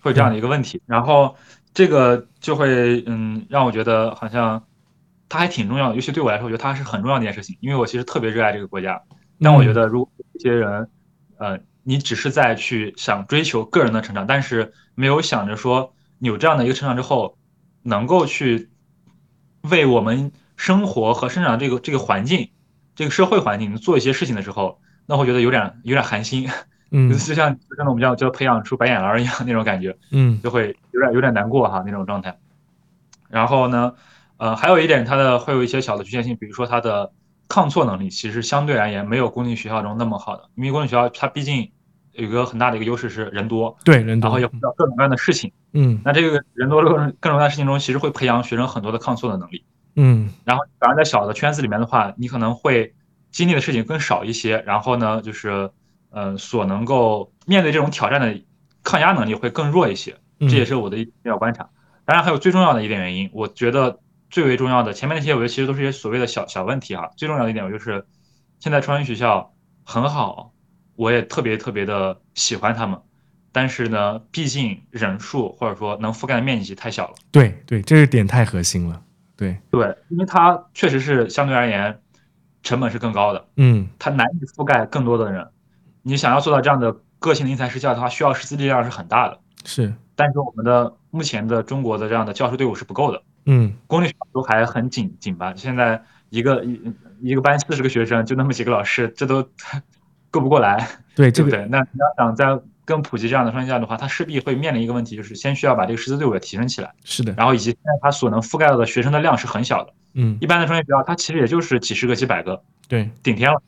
[0.00, 0.80] 会这样的一个问题。
[0.86, 1.34] 然后
[1.74, 4.64] 这个就会嗯让我觉得好像
[5.28, 9.02] 它还挺重要的，尤其对我来说，我觉得它是很重要的一件事情，因为我其实特别热爱这个国家。
[9.40, 10.88] 但我觉得如果一些人，
[11.38, 15.92] 呃，你只是在去想追求个人的成长，但是没有想着说。
[16.20, 17.36] 有这样的一个成长之后，
[17.82, 18.68] 能够去
[19.62, 22.50] 为我们生活和生长这个这个环境、
[22.94, 26.48] 这个社会环境做一些事情的时候，那会觉得有点有点寒心，
[26.90, 32.38] 嗯， 就像就像我们叫叫培养出白眼狼一样那种感觉，嗯，就会有点有点难过哈那种状态。
[33.28, 33.94] 然后呢，
[34.36, 37.12] 呃，还有一点，它的会有一些小的局限性，比如说它的
[37.48, 41.72] 抗挫能力，其实相对而言没有公立学校中那么好的，因为公立学校它毕竟。
[42.12, 49.64] 有一个很大的一个优势是人多，对人多，然后也遇到各种各样的事情，嗯，那这个人多各种各种各样的事情中，其实会培养学生很多的抗挫的能力，
[49.96, 52.94] 嗯，然后反而在小的圈子里面的话，你可能会
[53.30, 55.70] 经历的事情更少一些，然后呢，就是
[56.10, 58.40] 呃，所能够面对这种挑战的
[58.82, 61.70] 抗压能力会更弱一些，这也是我的一比较观察。
[62.04, 64.00] 当然还有最重要的一点原因，我觉得
[64.30, 68.04] 最为重要的，前面那些我觉得其实都是一些所谓的小小问题哈，最重要的一点我就是
[68.58, 69.52] 现在创新学校
[69.84, 70.52] 很好。
[71.00, 73.00] 我也特别特别的喜欢他们，
[73.52, 77.14] 但是呢，毕竟人数或者说能覆盖的面积太小了。
[77.30, 79.02] 对对，这个点太核心了。
[79.34, 81.98] 对对，因为它确实是相对而言
[82.62, 83.42] 成本是更高的。
[83.56, 85.48] 嗯，它难以覆盖更多的人。
[86.02, 89.40] 你想要做到这样的个性的因材施教的话，需要师资力量是很大的。
[89.64, 93.22] 是，但是我们的目前的中国的这样的教师队伍是不够的。
[93.46, 95.54] 嗯，公立学校都还很紧紧吧？
[95.56, 96.78] 现在一个一
[97.22, 99.48] 一个班四十个学生，就那么几个老师，这都。
[100.30, 101.66] 够不过来，对， 对不对。
[101.70, 106.92] 那你要想在更普及这样的双教的话，它势必会面临一个问题，就是先需要把这个师资队伍提升起来。
[107.04, 107.32] 是的。
[107.36, 109.92] 然后以及现在它所能覆盖到的学生的量是很小的。
[110.14, 110.38] 嗯。
[110.40, 112.62] 一般的专业学校，它其实也就是几十个、几百个。
[112.88, 113.10] 对。
[113.22, 113.62] 顶天了。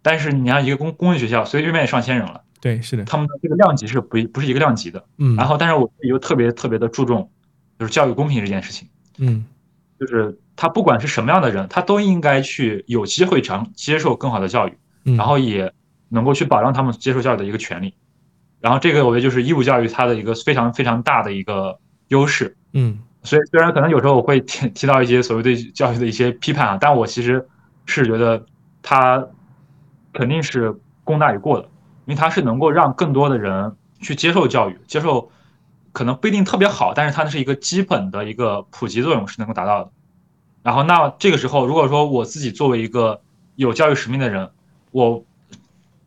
[0.00, 2.42] 但是你像一个公公立学校，随随便便上千人了。
[2.60, 3.04] 对，是的。
[3.04, 5.04] 他们的这个量级是不不是一个量级的。
[5.18, 5.34] 嗯。
[5.34, 7.28] 然后，但是我又特别特别的注重，
[7.78, 8.88] 就是教育公平这件事情。
[9.18, 9.44] 嗯。
[9.98, 14.78] 就是他不管是什么样的人，他都应该去有机会尝接受更好的教育。
[15.04, 15.16] 嗯。
[15.16, 15.72] 然后也。
[16.12, 17.94] 能够去保障他们接受教育的一个权利，
[18.60, 22.54] 然后这个我觉得就是义务教育它的一个非常非常大的一个优势。
[22.74, 27.48] 嗯，所以虽然可能有时候我会提提到一些所谓对教育的一些批判啊，但我其实
[27.86, 28.44] 是觉得
[28.82, 29.26] 它
[30.12, 31.64] 肯定是功大于过的，
[32.04, 35.30] 因为它是能够让更多的人去接受教育，接受
[35.92, 39.90] 可能不一定特别好，但是它是一个基本的一个普及作用是能够达到的。
[40.62, 43.22] 然后那这个时候，如果说我自己作为一个
[43.56, 44.50] 有教育使命的人，
[44.90, 45.24] 我。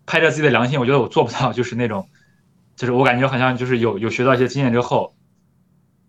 [0.06, 2.08] 拍着自己的良心，我觉得我做不到， 就是那种，
[2.76, 5.16] 就是我感觉好像就是有有学到一些经验之后，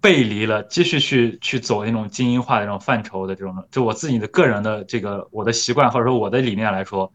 [0.00, 7.12] 背离了继续去去走那种精英化的这种范畴的这种，就我自己的个人的这个我的习惯或者说我的理念来说，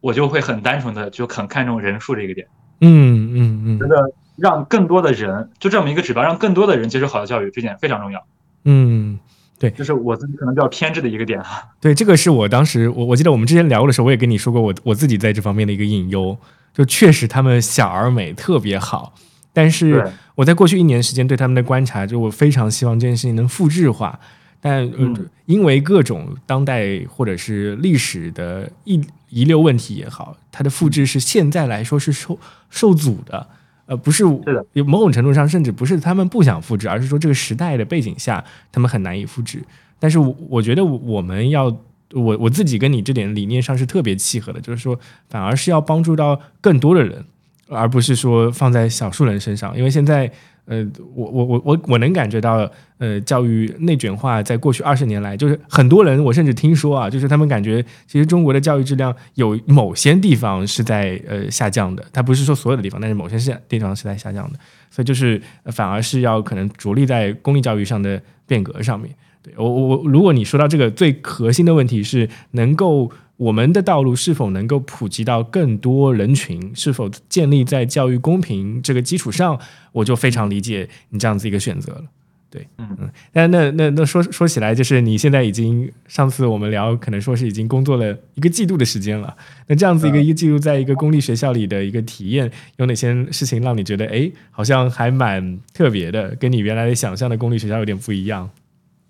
[0.00, 2.46] 我就会很单纯的就很看重人数这个点。
[2.80, 8.26] 嗯嗯嗯，觉得让更多的人就这么一个指标，让更多的人接受好的教育，这点非常重要。
[8.64, 9.18] 嗯。
[9.60, 11.62] 对，就是我自己可能比较偏执的一个点哈。
[11.78, 16.34] 对，这个是我当时我我记得我们之前聊的时候，我也跟你说过我我自己在这方面的一个隐忧，
[16.72, 19.12] 就确实他们小而美特别好，
[19.52, 24.18] 但是我在过去一年时间对他们的观察，就我非常希望这件事情能复制化，
[24.62, 28.98] 但呃嗯，因为各种当代或者是历史的遗
[29.28, 32.38] 遗留问题也好，它的复制是现在来说是受
[32.70, 33.46] 受阻的。
[33.90, 39.60] 呃，不是，是的，有某种程度上，甚至不是他们不想复制，而是说这个时代的背景下，他们很难以复制。
[39.98, 41.64] 但是我我觉得我们要，
[42.12, 44.96] 我我自己跟你这点理念上是特别契合的，就是说，
[45.28, 47.24] 反而是要帮助到更多的人，
[47.70, 50.30] 而不是说放在少数人身上，因为现在。
[50.66, 64.58] 呃，我我我我我能感觉到，呃，教育内卷化在过去二十年来，就是很多人，我甚至听说啊，就是他们感觉，其实中国的教育质量有某些地方是在呃下降的，它不是说所有的地方，但是某些是地方是在下降的，
[64.92, 69.12] 所以就是反而是要可能着力在公立教育上的变革上面。
[69.42, 73.10] 对我我，如果你说到这个最核心的问题是能够。
[73.40, 76.70] 我们的道路是否能够普及到更多人群？
[76.74, 79.58] 是否建立在教育公平这个基础上？
[79.92, 82.04] 我就非常理解你这样子一个选择了。
[82.50, 83.10] 对，嗯嗯。
[83.32, 89.34] 但那那那说说起来，就是你现在已经上次我们聊，可能说是已经工作了一个季度的时间了。
[89.68, 98.50] 那这样子一个一个季度，在一个公立学校里的一个体验，有哪些事情让你觉得，哎，好像还蛮特别的，跟你原来想象的公立学校有点不一样？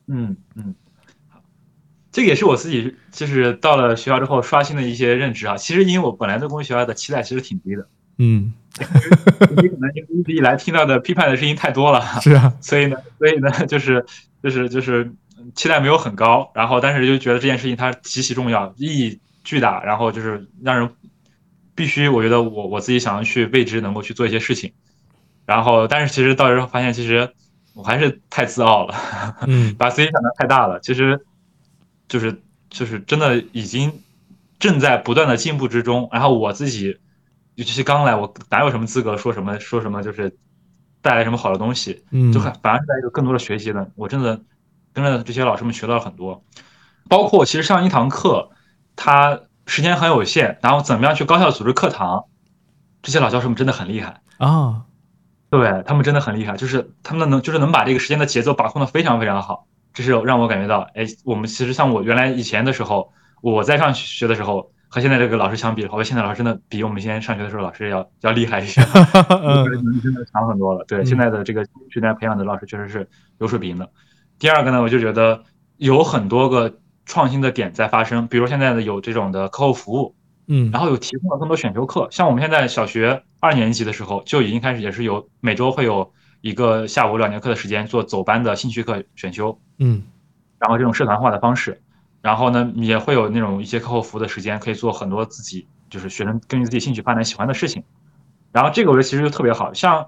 [0.06, 0.72] 嗯嗯。
[2.12, 5.56] 这个也是我自己，就是到了学校之后刷新的一些认知啊。
[5.56, 7.86] 其实因为我本来对公立学校的期待其实挺低的，
[8.18, 8.52] 嗯，
[9.56, 14.04] 你可能一直以来听到的批判的声音太多了，是啊，所以呢，所以呢，就是
[14.42, 15.12] 就是就是
[15.54, 20.90] 期待没有很高，然后但是就觉得这件事情它极其重要，意义巨大，然后就是让人
[21.76, 24.72] 必须，我觉得我我自己想要去为之能够去做一些事情，
[25.46, 27.32] 然后但是其实到时候发现，其实
[27.72, 28.96] 我还是太自傲了，
[29.46, 31.24] 嗯， 把自己想的太大了，其实。
[32.10, 34.02] 就是就是真的已经
[34.58, 36.98] 正在不断的进步之中，然后我自己
[37.54, 40.36] 尤其是刚来，我哪有什么资格说什么说什么，就是
[41.00, 44.40] 带来什么好的东西，嗯，就反而是在一个更多的学习的，我真的
[44.92, 46.42] 跟着这些老师们学到了很多，
[47.08, 48.50] 包括其实上一堂课，
[48.96, 52.24] 他时间很有限，然后怎么样去高效组织课堂，
[53.02, 54.20] 这些老教授们真的很厉害。
[54.38, 54.82] 啊，
[55.48, 59.66] 对他们真的很厉害，就是他们能就是能把这个时间的节奏把控的非常非常好。
[59.92, 63.12] 这是让我感觉到，哎，我们其实像我原来以前的时候，
[63.42, 70.84] 我在上学的时候，和现在这个老师相比，我现在老师真的比我们以前上学的时候老师要要厉害一些，能力真的强很多了。
[70.86, 73.90] 对，现在的这个训练培养的老师确实是有水平的。
[74.38, 75.42] 第二个呢，我就觉得
[75.76, 80.14] 有很多个创新的点在发生，比如现在的有这种的课后服务，
[80.46, 86.12] 嗯，然后有提供了更多选修课，像我们现在小学二年级的时候就已经开始，也是有每周会有。
[86.40, 90.02] 一个下午两节课的时间做走班的兴趣课选修，嗯，
[90.58, 91.80] 然后这种社团化的方式，
[92.22, 97.82] 然后呢也会有那种一些课后服务的时间，可以做很多自己就是学生根据自己兴趣发展喜欢的事情，
[98.52, 100.06] 然后这个我觉得其实就特别好，像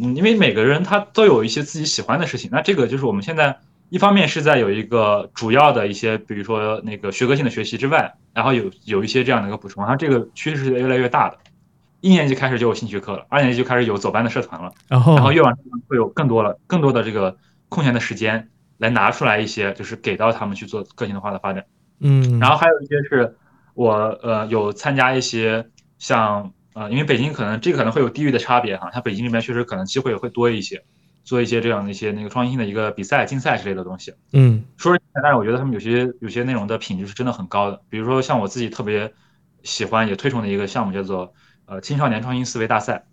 [0.00, 3.58] 嗯，因为每个人他都有一些自己喜欢的事情，那这个就是我们现在
[3.90, 11.38] 一方面是在有一个主要的一些，比如说那个学科性的学习之外，然后有有一些这样的一个补充，然后这个趋势是越来越大的。
[12.04, 17.34] 一年级开始就有兴趣课了，二年级就开始有走班的社团了，然后然后越往上会有更多了更多的这个
[17.70, 21.64] 空闲的时间来拿出来一些，就是给到他们去做个性化的发展。
[22.00, 23.34] 嗯，然后还有一些是
[23.72, 23.90] 我
[24.22, 30.84] 呃有参加一些像呃，因为北京可能这个可能会有地域的差别哈，像北京这边确实可能机会会多一些，
[31.24, 34.12] 做一些这样的一些那个创新的一个比赛、竞赛之类的东西。
[34.34, 39.10] 嗯，说是但是我觉得他们有些有些内容的品质是真的很高的，比如说像我自己特别
[39.62, 41.32] 喜欢也推崇的一个项目叫做。
[41.66, 43.06] 呃，青少年创新思维大赛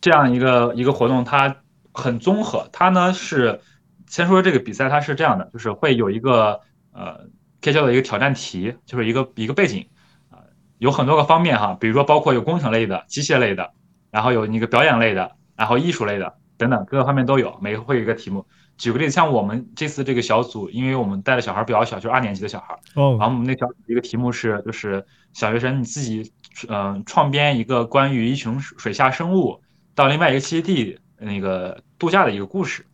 [0.00, 1.56] 这样一个一个活动，它
[1.92, 2.68] 很综合。
[2.72, 3.60] 它呢是
[4.08, 6.60] 先说这个比赛，它是这样的，就是会有一个
[6.92, 7.28] 呃，
[7.60, 9.86] 可以叫做一个挑战题，就是一个一个背景
[10.30, 10.40] 啊，
[10.78, 13.70] 有很多个方面哈，比如说包括有工程类的、机械类的，
[14.10, 18.44] 然后有那个表演类的，然后艺术类的等等各个方面都有，每个会有一个题目。
[18.78, 26.32] 举个例子，像我们这次这个小组，因为我们带的小孩比较小，就是二年级的小孩，哦，然后我们那小组一个题目是，就是小学生你自己。
[26.68, 29.60] 嗯，创编一个关于一群水下生物
[29.94, 32.86] 到另外一个栖息地那个度假的一个故事。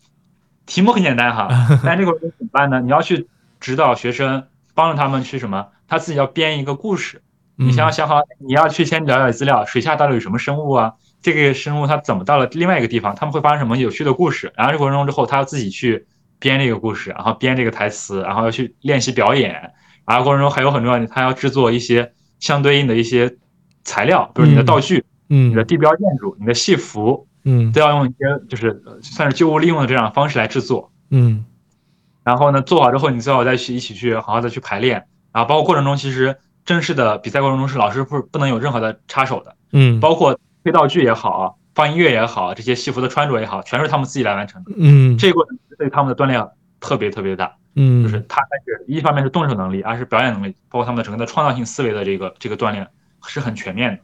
[0.67, 1.49] 题目很简单哈，
[1.85, 2.81] 但这个怎么办呢？
[2.81, 3.29] 你要去
[3.59, 5.69] 指导学生，帮助他们去什么？
[5.87, 7.23] 他自己要编一个故事。
[7.57, 10.95] 你先要想好，你要去先了解资料，水下到底有什么生物啊？
[11.21, 13.15] 这个生物它怎么到了另外一个地方？
[13.17, 14.53] 他们会发生什么有趣的故事？
[14.55, 16.07] 然后这过程中之后，他要自己去
[16.39, 19.73] 编这个故事，然后编这个台词，然后要去练习表演。
[20.07, 23.37] 然后过程中还有很重要的，他要制作一些相对应的一些。
[23.89, 28.17] 材料，比如你的道具，嗯，你的地标建筑，你的戏服，嗯，都要用一些
[28.47, 31.47] 就是算是旧物利用的这样方式来制作，嗯，
[32.23, 36.37] 然后呢，做好之后，你最好再去一起去好好的去排练，然后包括过程中，其实
[36.67, 46.47] 正式的比赛过程中是老师不不能有任何的插手的，嗯，包括配道具也好，放音乐也好，这些戏服的穿着也好，全是他们自己来完成的，嗯，这个过程对他们的锻炼
[46.81, 52.89] 特别特别大，嗯，就是他是一方面是动手能力，二是表演能力，包括他们的整个的创造性思维的这个这个锻炼
[53.29, 54.01] 是很全面的。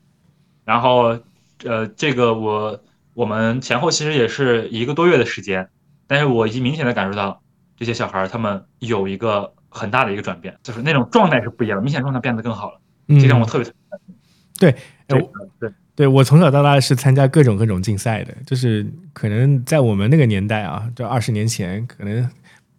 [0.65, 1.19] 然后，
[1.65, 2.81] 呃，这个我
[3.15, 5.69] 我们前后其实也是一个多月的时间，
[6.07, 7.43] 但是我已经明显的感受到
[7.77, 14.15] 这些小孩儿他们有一个很大的一个转变，就是那种状态是不一样的，明显状态变得更好了，这让我特别特别开心。
[14.61, 15.73] 对，对。
[15.97, 22.29] 对我从小到大是参加各种各种竞赛的，就是可能在我们那个年代啊，就二十年前，可能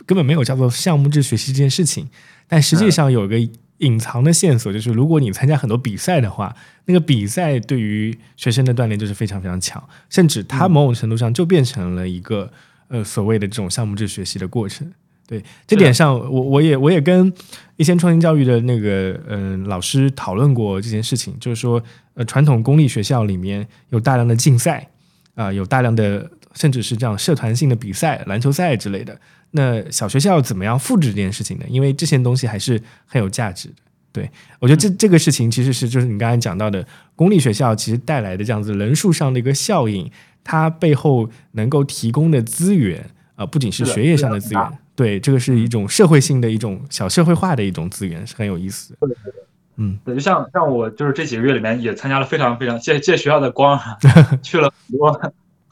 [0.06, 2.10] 根本没有叫做项目制学习这件事情。
[2.46, 3.38] 但实际上有个
[3.80, 6.56] 隐藏的线索，就是如果你参加很多比赛的话，
[6.86, 12.52] 那个比赛对于学生的锻炼就是非常非常强，甚至它某种程度上就变成了一个
[12.88, 14.90] 呃所谓的这种项目制学习的过程。
[15.28, 17.34] 对这点上，我我也我也跟
[17.78, 21.82] 一些创新教育的那个嗯、呃、老师讨论过这件事情，就是说
[22.14, 24.88] 呃传统公立学校里面有大量的竞赛
[25.34, 29.20] 啊、有大量的甚至是这样社团性的比赛、篮球赛之类的。
[29.52, 31.66] 那小学校怎么样复制这件事情呢？
[31.70, 33.76] 因为这些东西还是很有价值的。
[34.12, 36.88] 对我觉得这这个事情其实是就是你刚才讲到的
[37.18, 40.10] 公立学校其实带来的这样子人数上的一个效应，
[40.42, 43.02] 它背后能够提供的资源
[43.36, 48.98] 啊、呃不仅是学业上的资源，对，这个是一种社会性的一种小社会化的一种资源，是很有意思的。
[49.02, 49.34] 对对
[49.76, 53.78] 嗯对，就像像我就是这几个月里面也参加了非常非常借借学校的光，
[54.42, 55.12] 去了很多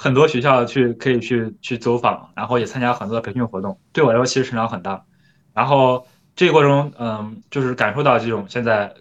[0.03, 5.05] 很多学校去可以去去走访，然后也参加很多的培训活动，对我来说其实成长很大。
[5.53, 8.93] 然后这个过程中，嗯，就是感受到这种现在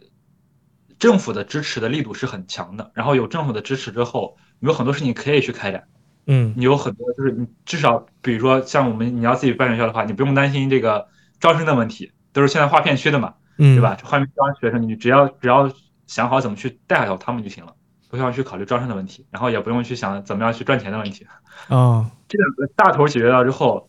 [1.00, 5.82] 政府的支持的力度是很强的，然后有政府的支持之后，你有很多事情可以去开展。
[6.28, 11.09] 嗯你有很多就是你至少比如说像我们你要自己办学校的话，你不用担心这个
[11.40, 13.34] 招生的问题，都是现在划片区的嘛。
[13.59, 13.98] 嗯，对吧？
[14.05, 15.68] 划片区招学生，你只要只要
[16.07, 17.74] 想好怎么去带好他们就行了，
[18.13, 21.27] 不需要去考虑招生的问题，然后也不用去想怎么样去赚钱的问题。
[21.69, 23.89] 哦，这两个大头解决掉之后，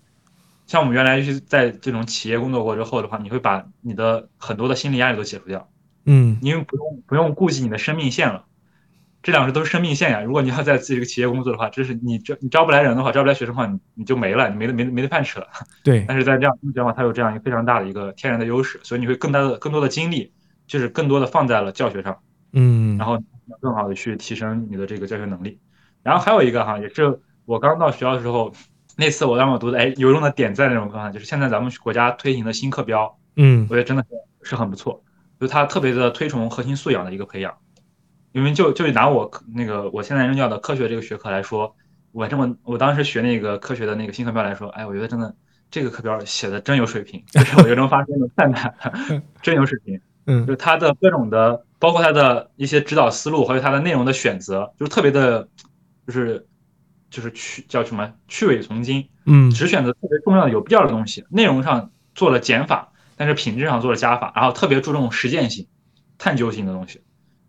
[0.66, 5.68] 像我们原来是在这种企业工作过之后的话，你会把你的很多的心理压力都解除掉，
[6.06, 8.46] 嗯因为不用不用顾及你的生命线了。
[9.22, 10.22] 这两个都是生命线呀！
[10.22, 15.48] 如果你要在自己这个企业工作的话，这是你招你招不来人的话，招不来学生的话，你你就没了，你没得没得没得饭吃了。
[15.84, 20.32] 对，但是在这样的话，它有这样一个非常大的一个天然的优势，所以你会更大的更多的精力，
[20.66, 22.18] 就是更多的放在了教学上，
[22.54, 23.18] 嗯，然后
[23.62, 25.60] 更好的去提升你的这个教学能力。
[26.02, 28.54] 然后还有一个哈，也是我刚到学校的时候，
[28.98, 35.04] 那次我让我读的，哎，有用的点在那种方法，就是现在咱们国家推行的新课标，嗯我觉得真的是是很不错，
[35.40, 37.54] 就它特别的推崇核心素养的一个培养。
[38.34, 41.76] 因为就就拿我那个我现在任教的科学这个学科来说，
[42.12, 45.36] 我这么我当时学那个科学的那个新课标来说，哎，我觉得真的
[45.70, 48.74] 这个课标写的真有水平，就是我就能发现的赞叹，
[49.44, 50.02] 真有水平。
[50.26, 55.48] 嗯就是它的各种的，包括它的一些指导思路，还有它的内容的选择，就是特别的，
[56.08, 56.48] 就是
[57.10, 65.68] 就是去叫什么去伪从精，嗯只选择特别重要的、有必要的东西，内容上做了减法，但是品质上做了加法，然后特别注重实践性、
[66.18, 67.02] 探究性的东西。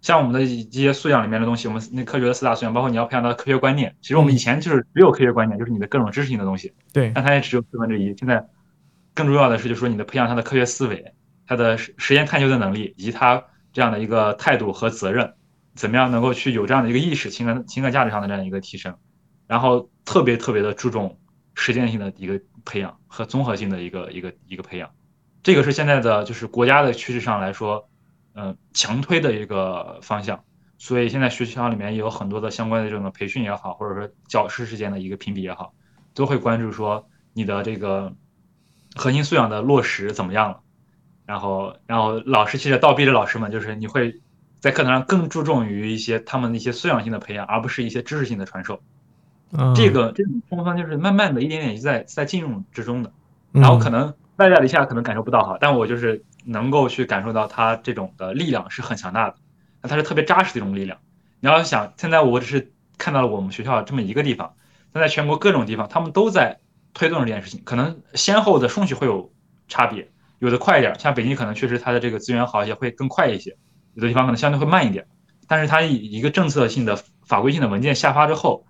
[0.03, 8.15] 像我们的一些素养里面的东西，我们那科学的四大素养，包括你要培养到科学观念，其实我们以前就是只有科学观念，就是你的各种知识性的东西，对，但它也只有四分之一。
[8.19, 8.47] 现在
[9.15, 11.15] 更重要的是，就是说你的培养他的科学思维，
[11.47, 15.35] 他的实实验探究的能力，以及他这样的一个态度和责任，
[15.75, 18.97] 怎么样能够去有这样的一个意识、情感、情感价值上的这样一个提升，
[19.47, 21.19] 然后特别特别的注重
[21.55, 24.91] 实践性的一个培养和综合性的一个一个一个培养，
[25.43, 27.89] 这个是现在的就是国家的趋势上来说，
[28.35, 30.45] 嗯、强推的一个方向。
[30.77, 35.73] 所以现在学校里面也有很多的相关的这种培训也好，或者说教师之间的一个评比也好，
[36.15, 38.13] 都会关注说你的这个
[38.95, 40.61] 核心素养的落实怎么样了。
[41.27, 44.21] 然后，然后老师其实倒逼着老师们，就是你会
[44.61, 48.81] 在课堂上更注重于一些他们的一些素养性的培养，而不是一些知识性的传授。
[49.57, 53.13] 嗯这个这种风方就是慢慢的一点点在在进入之中的。
[53.53, 59.37] 嗯然后可能外在的一下可能感受不到哈，但我就是能够去感受到它这种的力量是很强大的，
[59.81, 60.99] 那它是特别扎实的一种力量。
[61.39, 64.55] 你要想，现在我只是看到了我们学校这么一个地方，
[64.93, 66.59] 但在全国各种地方，他们都在
[66.95, 69.31] 推动这件事情，可能先后的顺序会有
[69.69, 73.53] 差别，有的快一点，像北京可能确实它的这个资源好一些，会更快一些；
[73.95, 75.07] 有的地方可能相对会慢一点。
[75.47, 78.67] 但是它以一个政策性的、法规性的文件下发之后，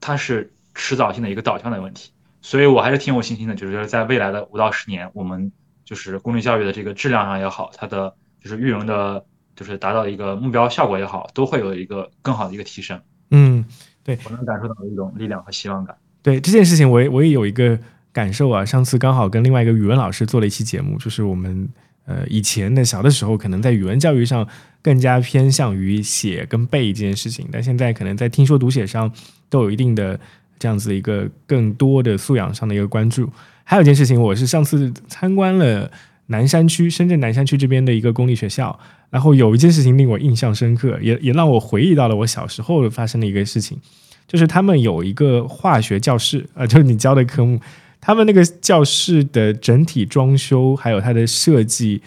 [0.00, 2.12] 它是迟早性的一个导向的问题。
[2.40, 5.52] 所以我还是挺有信心的，就是在未来的五到十年，我们
[5.84, 9.24] 就是公立教育的这个质量上也好，它的就是育人的，
[9.54, 13.00] 就是达到一个目标效果也好，都会有一个更好的一个提升。
[13.30, 13.64] 嗯，
[14.02, 15.96] 对我能感受到一种力量和希望感。
[16.22, 17.78] 对这件事情我也我也有一个
[18.12, 18.64] 感受啊。
[18.64, 21.68] 上次刚好跟另外一个语文老师做了一期节目，就是我们
[22.06, 24.46] 呃以前的小的时候，可能在语文教育上
[24.80, 29.12] 更加偏向于写跟背这件事情，但现在可能在听说读写上
[29.48, 30.18] 都有一定的
[30.58, 33.28] 这样子一个更多的素养上的一个关注。
[33.64, 35.90] 还有一件事情，我是上次参观了
[36.26, 43.78] 南山区深圳南山区这边的一个公立学校，然后有一件事情令我印象深刻，也也让我回忆到了我小时候发生的一个事情，
[44.26, 47.60] 就是他们有一个化学教室，呃，就是你教的科目，
[48.02, 52.02] 他们那个教室的整体装修还有它的设计。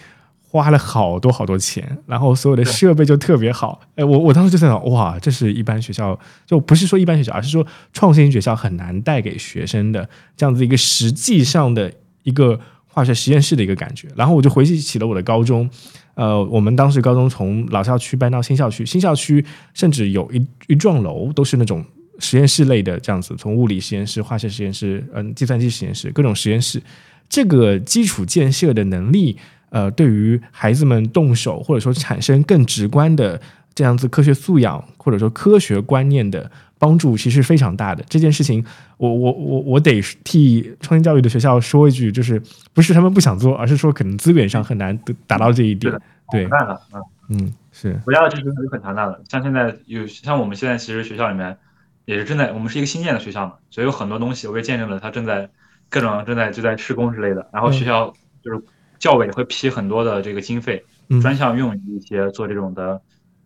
[0.47, 3.81] 花了好多好多钱，然后所有的设备就特别好。
[3.95, 11.91] 哎，我我当时就在想，哇，这是一般学校就不是说一般学校，而是说创新学校很难带给学生的这样子一个实际上的
[12.23, 14.07] 一个化学实验室的一个感觉。
[14.15, 15.69] 然后我就回忆起了我的高中，
[16.13, 21.83] 呃，我们当时高中从老校区搬到新校区，新校区甚至有一一幢楼都是那种
[22.19, 26.81] 实验室类的这样子，从物理实验室、化学实验室、嗯，计算机实验室各种实验室，
[27.27, 29.37] 这个基础建设的能力。
[29.71, 33.41] 呃，对于孩子们动手或者说产生更直观的
[33.73, 38.01] 这样子科学素养或者说科学观念的帮助，其实非常大的。
[38.07, 38.63] 这件事情，
[38.95, 42.41] 我我我我得替创新教育的学校说一句，就是
[42.73, 44.97] 不是他们不想做，而是说可能资源上很难
[45.27, 45.91] 达到这一点。
[46.31, 49.21] 对，难了，嗯嗯，是国家的支持是很强大的。
[49.27, 51.57] 像现在有像我们现在其实学校里面
[52.05, 55.49] 也是正在，我们是一个新建的学校嘛，所以有很多东西我也见证了，它正在
[55.89, 57.49] 各种正在就在施工之类的。
[57.51, 58.61] 然后学校就是。
[58.97, 60.83] 教委会批很多的这个经费，
[61.21, 62.99] 专项用于一些做这种的，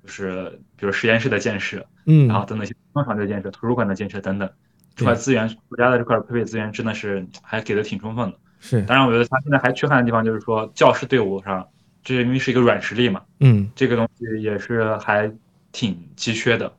[0.03, 4.47] 就是比如实验室的建设，嗯，然后等等一些工厂的建设、图书馆的建设等等，
[4.95, 8.38] 这块资源国家的这块配备资源真的是还给的挺充分的。
[8.60, 11.68] 是，当然我觉得它现在还缺憾的地方就是说教师队伍上，
[12.03, 15.30] 这因为是一个软实力嘛，嗯，这个东西也是还
[15.72, 16.72] 挺稀缺的。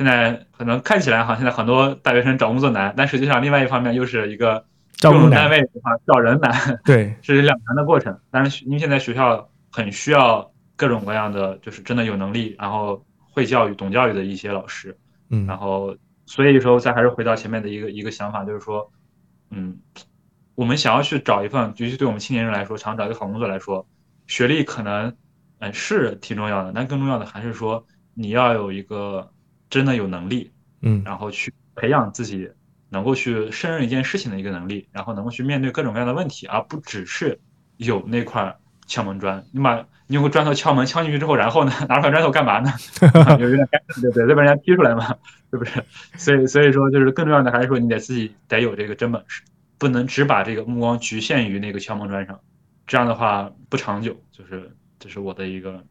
[0.00, 4.64] 现在可能看起来哈，现在很多大学生找工作难，但实际上另外一方面又是一个。
[4.96, 8.18] 招工单位的话，找人难，对， 是两难的过程。
[8.30, 14.94] 但是因为现在学校很需要各种各样的，就是真的有能力，然后会教育、懂教育的一些老师，
[15.30, 15.96] 嗯，然后
[16.26, 18.92] 所以说再还是回到前面的一个一个想法，就是说，
[19.50, 19.78] 嗯，
[20.54, 23.86] 我们想要去找一份，尤其对我们青年人来说，想找一个好工作来说，
[24.26, 25.16] 学历可能
[25.60, 27.82] 嗯是挺重要的，但更重要的还是说
[28.12, 29.30] 你要有一个
[29.70, 30.52] 真的有能力，
[30.82, 32.50] 嗯，然后去培养自己。
[32.92, 37.38] 能够去胜任一件事情的一个能力，然后能够去面对各种各样的问题，而不只是
[37.76, 38.58] 有那块
[38.88, 39.44] 敲门砖。
[39.52, 42.72] 你把你用个砖头敲门敲进去之后，然后呢， 拿出块砖头干嘛呢？
[43.38, 44.26] 有点尴尬，对不对？
[44.26, 45.06] 再把人家踢出来嘛，
[45.52, 45.84] 是不是？
[46.16, 49.44] 所以所以说，就是更重要的还是说，你得自己得有这个真本事，
[49.78, 52.40] 不能只把这个目光局限于那个敲门砖上，
[52.88, 54.20] 这样的话不长久。
[54.32, 54.68] 就是
[54.98, 55.84] 这是我的一个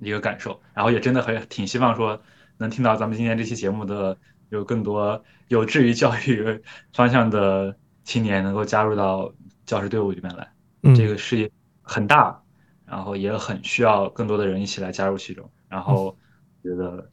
[0.00, 2.20] 一个感受，然后也真的很挺希望说
[2.58, 4.16] 能听到咱们今天这期节目的。
[4.52, 6.60] 有更多有志于教育
[6.92, 7.74] 方向的
[8.04, 9.32] 青年能够加入到
[9.64, 10.46] 教师队伍里面来，
[10.94, 11.50] 这个事业
[11.80, 12.38] 很大，
[12.84, 16.14] 然后也很需要更多的人一起来加入其中，然后
[16.62, 17.08] 觉得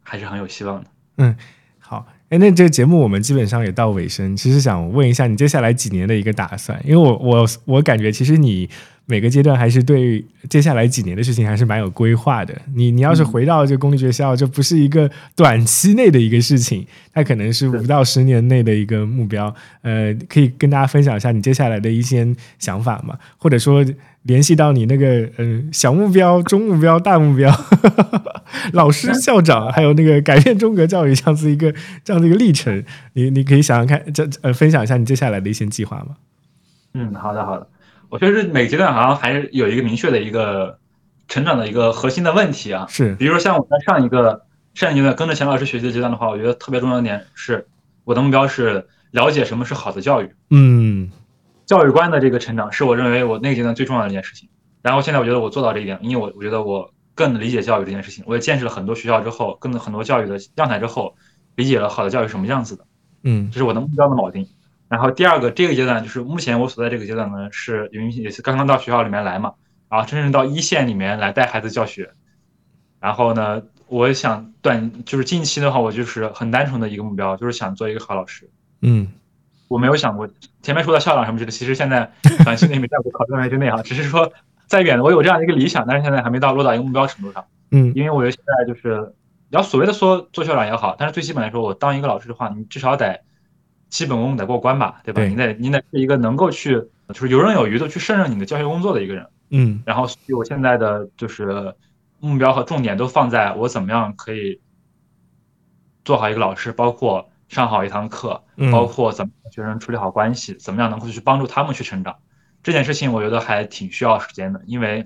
[0.00, 0.90] 还是很有希望的。
[1.16, 1.36] 嗯，
[1.80, 8.70] 好，哎，那这个节目我们基本上也到尾声，其实想问一下你接下来几年的一个打算，因为我我我感觉其实你。
[9.10, 12.56] 每个阶段还是对接下来几年的事情还是蛮有规划的。
[12.74, 19.52] 你你要是回到这公立学校，这不是一个短期内的一个事情，它可能是五到十年内的一个目标。
[19.82, 22.26] 呃，可以跟大家分享一下你接下来的一些
[22.58, 23.18] 想法吗？
[23.36, 23.84] 或者说
[24.22, 27.52] 联系到你那个嗯小目标、 中目标、大目标，
[28.72, 32.84] 老师、校长，还有那个改变中国教育这样子一个这样的一个历程，
[33.14, 36.16] 你你可以想想看，这呃分享一下你接下来的一些计划吗？
[36.94, 37.66] 嗯，好的，好的。
[38.10, 40.78] 我觉得是每个阶段好像还是有一个明确的一个
[41.28, 42.86] 成长的一个核心的问题啊。
[42.88, 44.42] 是，比如说像我在上一个
[44.74, 47.66] 上一阶段跟着钱老师学习的阶段的话，我觉得特别重要的点是，
[48.04, 50.30] 我的目标是了解什么是好的教育。
[50.50, 51.10] 嗯，
[51.66, 54.48] 教育观的这个成长是我认为我那个阶段最重要的一件事情。
[54.82, 61.14] 然后现在我觉得我做到这一点，因为我我觉得我更理解教育这件事情，我也见识了很多学校之后，跟了很多教育的样态之后，
[61.54, 62.84] 理解了好的教育什么样子的。
[63.22, 64.48] 嗯，这是我的目标的锚定。
[64.90, 69.54] 然后第二个这个阶段就是目前我所在这个阶段呢，是因为也是刚刚到学校里面来嘛，
[69.88, 72.10] 然后真正到一线里面来带孩子教学。
[72.98, 78.50] 然后呢，我想短就是近期的话，我就是很单纯的一个目标，就是想做一个好老师。
[78.82, 79.12] 嗯，
[79.68, 80.28] 我没有想过
[80.60, 82.10] 前面说到校长什么之类的，其实现在
[82.42, 84.32] 短期内没在我考虑范围之内哈，只是说
[84.66, 87.44] 再远的我有这样一个理想，但是现在还没到落到一个目标程度上。
[87.70, 89.14] 嗯，因为我觉得现在就是
[89.50, 93.20] 要所谓的说做校长也好，但是最基本来说，我当一个老师的话，你至少得。
[93.90, 95.22] 基本功得过关吧，对吧？
[95.24, 99.26] 你得你得是一个能够去就是游刃有余的去胜任你的教学工作的一个人。
[99.50, 101.74] 嗯，然后所以我现在的就是
[102.20, 104.60] 目标和重点都放在我怎么样可以
[106.04, 108.40] 做好一个老师，包括上好一堂课，
[108.70, 112.14] 包括怎么和学生处理好关系，怎么样能够去帮助他们去成长。
[112.62, 115.04] 这件事情我觉得还挺需要时间的，因为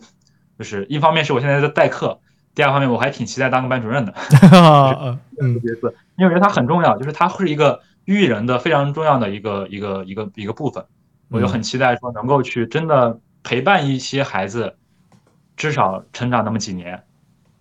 [0.59, 2.21] 就是一方面是我现在在代课，
[2.55, 4.13] 第二方面我还挺期待当个班主任的。
[5.41, 7.81] 嗯，角色，因为我觉得他很重要，就是他是一个。
[8.05, 10.85] 育人的非常重要的一个一个一个一个部分。
[11.31, 14.77] 我就很期待说能够去真的陪伴一些孩子，
[15.57, 17.03] 至少成长那么几年，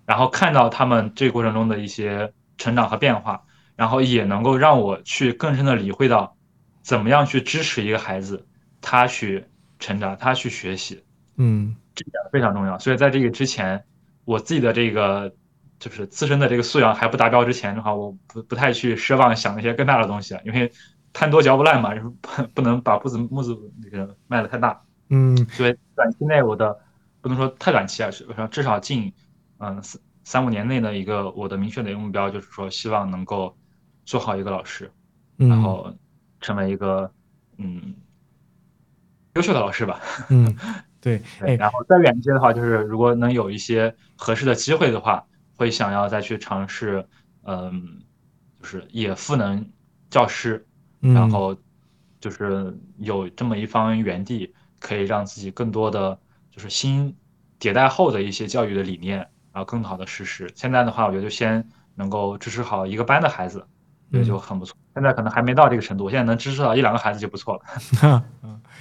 [0.05, 3.41] 然后看到他们这个过程中的一些成长和变化，
[3.75, 6.35] 然后也能够让我去更深的理会到，
[6.83, 8.45] 怎么样去支持一个孩子，
[8.81, 9.45] 他去
[9.79, 11.03] 成长，他去学习，
[11.37, 12.77] 嗯，这点非常重要。
[12.77, 13.83] 所以在这个之前，
[14.25, 15.33] 我自己的这个
[15.83, 20.71] 就是自身的这个素养还不达标之前的话，我不不太去奢望想那些更大的东西，因为。
[21.15, 24.81] 贪多嚼不烂嘛，不 不能把步子木子那个迈的太大。
[25.09, 26.75] 嗯，所以短期内我的
[27.21, 29.13] 不能说太短期啊，是至少近
[29.59, 33.55] 嗯三三五年内的一个我的明确的一个目标，就是说希望能够
[34.05, 34.91] 做好一个老师，
[35.37, 35.93] 然后
[36.41, 37.11] 成为一个
[37.57, 37.93] 嗯
[39.35, 40.01] 优秀的老师吧。
[40.29, 40.57] 嗯，
[40.99, 41.21] 对。
[41.39, 45.23] 对，然后再远一些的话，就是如果能有一些合适的机会的话，
[45.63, 47.07] 会想要再去尝试，
[47.43, 48.01] 嗯，
[48.59, 49.71] 就是也赋能
[50.09, 50.67] 教师。
[50.99, 51.53] 然后
[52.21, 56.17] 就是有这么一方园地，可以让自己更多的
[56.49, 57.13] 就是新
[57.59, 59.17] 迭代后的一些教育的理念，
[59.51, 60.49] 然后更好的实施。
[60.55, 63.67] 现在的话，我觉得就先能够支持好一个班的孩子，
[64.13, 64.75] 也就很不错。
[64.93, 67.61] 现在可能还没到这个程度，我现在能支持到一两个孩子就不错了。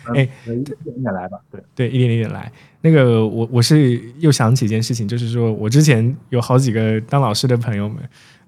[0.14, 1.38] 哎，一点一点来吧。
[1.50, 2.50] 对对，一点一点来。
[2.80, 7.98] 那个我我是又想起一件事情，就是说我之前有好几个当老师的朋友们。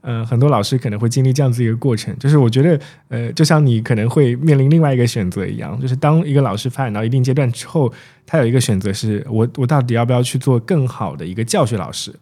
[0.07, 2.79] 嗯，很多老师可能会经历这样子一个过程，就是我觉得，
[3.09, 7.91] 呃，就像你可能会面临另外一个选择一样，就是当一个老师发展到一定阶段之后，
[8.27, 12.15] 他有一个选择是，我我到底要不要去做更好的一个教学老师，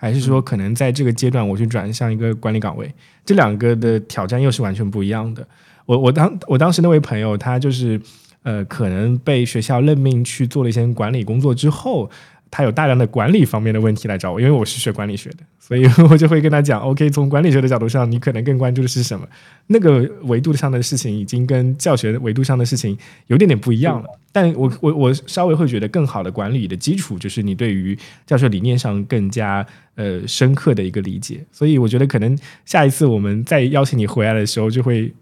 [0.00, 2.88] 还是说可能在这个阶段我去转向一个管理岗位，
[3.24, 5.46] 这两个的挑战又是完全不一样的。
[5.84, 8.00] 我我当我当时那位朋友，他就是
[8.44, 12.10] 呃，可能被学校任命去做了一些管理工作之后。
[12.50, 19.26] 他有大量的管理方面的问题来找我，因为我是学管理学的，所以 我就会跟他讲，OK，从管理学的角度上，你可能更关注的是什么？
[19.66, 22.96] 那个维度上的事情已经跟教学维度上的事情
[23.26, 24.08] 有点点不一样了。
[24.32, 29.66] 但我我我稍微会觉得，更好的管理的基础就是你对于教学理念上更加
[29.96, 31.44] 呃深刻的一个理解。
[31.50, 35.12] 所以我觉得，可能下一次我们再邀请你回来的时候，就会。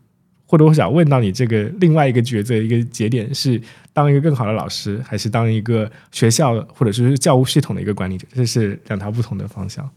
[0.46, 3.60] 或者我想问到你这个另外一个抉择一个节点是
[3.92, 9.88] 当一个更好的老师，还是当一个学校或者是教务系统的一个管理者，这是两条不同的方向。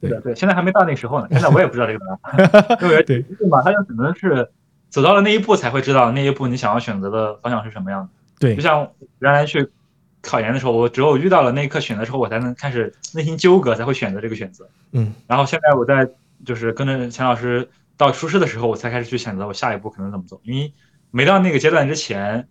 [0.00, 2.78] 对对，现在还没到那时候呢，现在我也不知道这个 答案。
[2.78, 4.48] 对对对嘛，他就只能是
[4.90, 8.08] 走到了那一步才会知道那一步你想要选择的方向是什么样的。
[8.38, 8.88] 对，就像
[9.18, 9.68] 原来去
[10.22, 14.68] 考研的时候，我只有遇到了那一刻选择之后，我才能开始内心纠葛，才会选择这个选择。
[14.92, 16.08] 嗯，然后现在我在
[16.44, 17.68] 就是跟着钱老师。
[17.96, 20.72] 到出师的时候，我才开始去选择我下一步可能怎么走，因为
[21.10, 22.46] 没到那个阶段之前，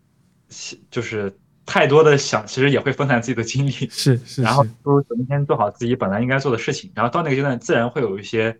[0.89, 3.71] 就是太多的想，其实也会分散自己的精力。
[3.71, 4.41] 是 是。
[4.41, 8.57] 然后不如今天做好自己本来应该做的事情，然后到那个阶段，自然会有一些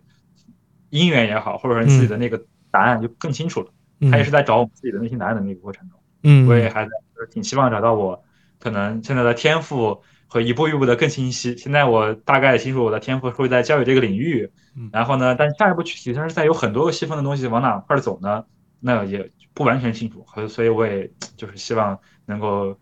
[0.90, 2.40] 因缘也好，或者说自己的那个
[2.70, 3.68] 答案就更清楚了。
[4.10, 5.98] 他也是在找我们自己的内心答案的那个过程中。
[6.22, 6.46] 嗯。
[6.48, 8.22] 我也还在，就是挺希望找到我
[8.58, 10.02] 可能现在的天赋。
[10.28, 11.56] 会一步一步的更清晰。
[11.56, 14.50] 现在我大概清楚我的天赋会在教育这个领域，
[14.92, 18.44] 然后呢，但下一步具体上是在有很多个细分的东西往哪块走呢？
[18.80, 20.24] 那也不完全清楚。
[20.48, 22.76] 所以我也就是希望能够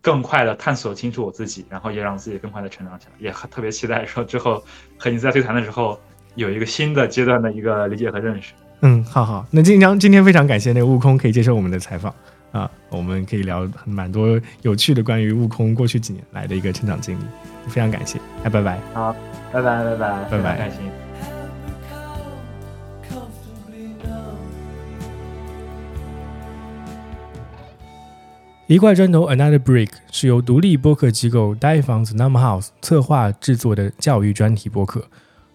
[0.00, 3.12] 更快的探索清楚我自己，然后也让自己更快的成长起来。
[3.18, 4.62] 也特别期待说之后
[4.96, 5.98] 和你在对谈的时候
[6.34, 8.52] 有一个新的阶段的一个理解和认识。
[8.82, 9.44] 嗯，好好。
[9.50, 12.14] 那今天今天非常感谢那个悟空可以接受我们的采访。
[12.52, 17.22] 啊，我们可以聊蛮多有趣的关于悟空过去几年来的一个成长经历，
[17.68, 19.14] 非常感谢，哎，拜拜，好，
[19.52, 20.78] 拜拜，拜拜，拜拜，开心。
[28.66, 35.02] 一块砖头，Another Brick 是由独立播客机构 Die 房子 Number House 策划制作的教育专题播客，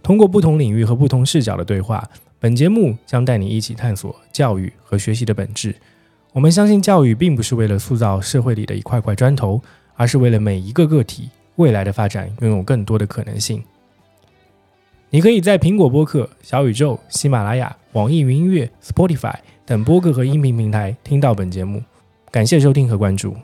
[0.01, 2.09] 通过不同领域和不同视角的对话，
[2.39, 5.75] 本节目将带你一起探索教育和学习的本质。
[6.33, 9.61] 我们相信，教育并不是为了塑造社会里的一块块砖头，
[9.95, 13.63] 而是为了每一个个体未来的发展拥有更多的可能性。
[15.11, 21.83] 你可以在苹果播客、小宇宙、喜马拉雅、网易云音乐、Spotify 等播客和音频平台听到本节目。
[22.31, 23.35] 感谢收听和关注。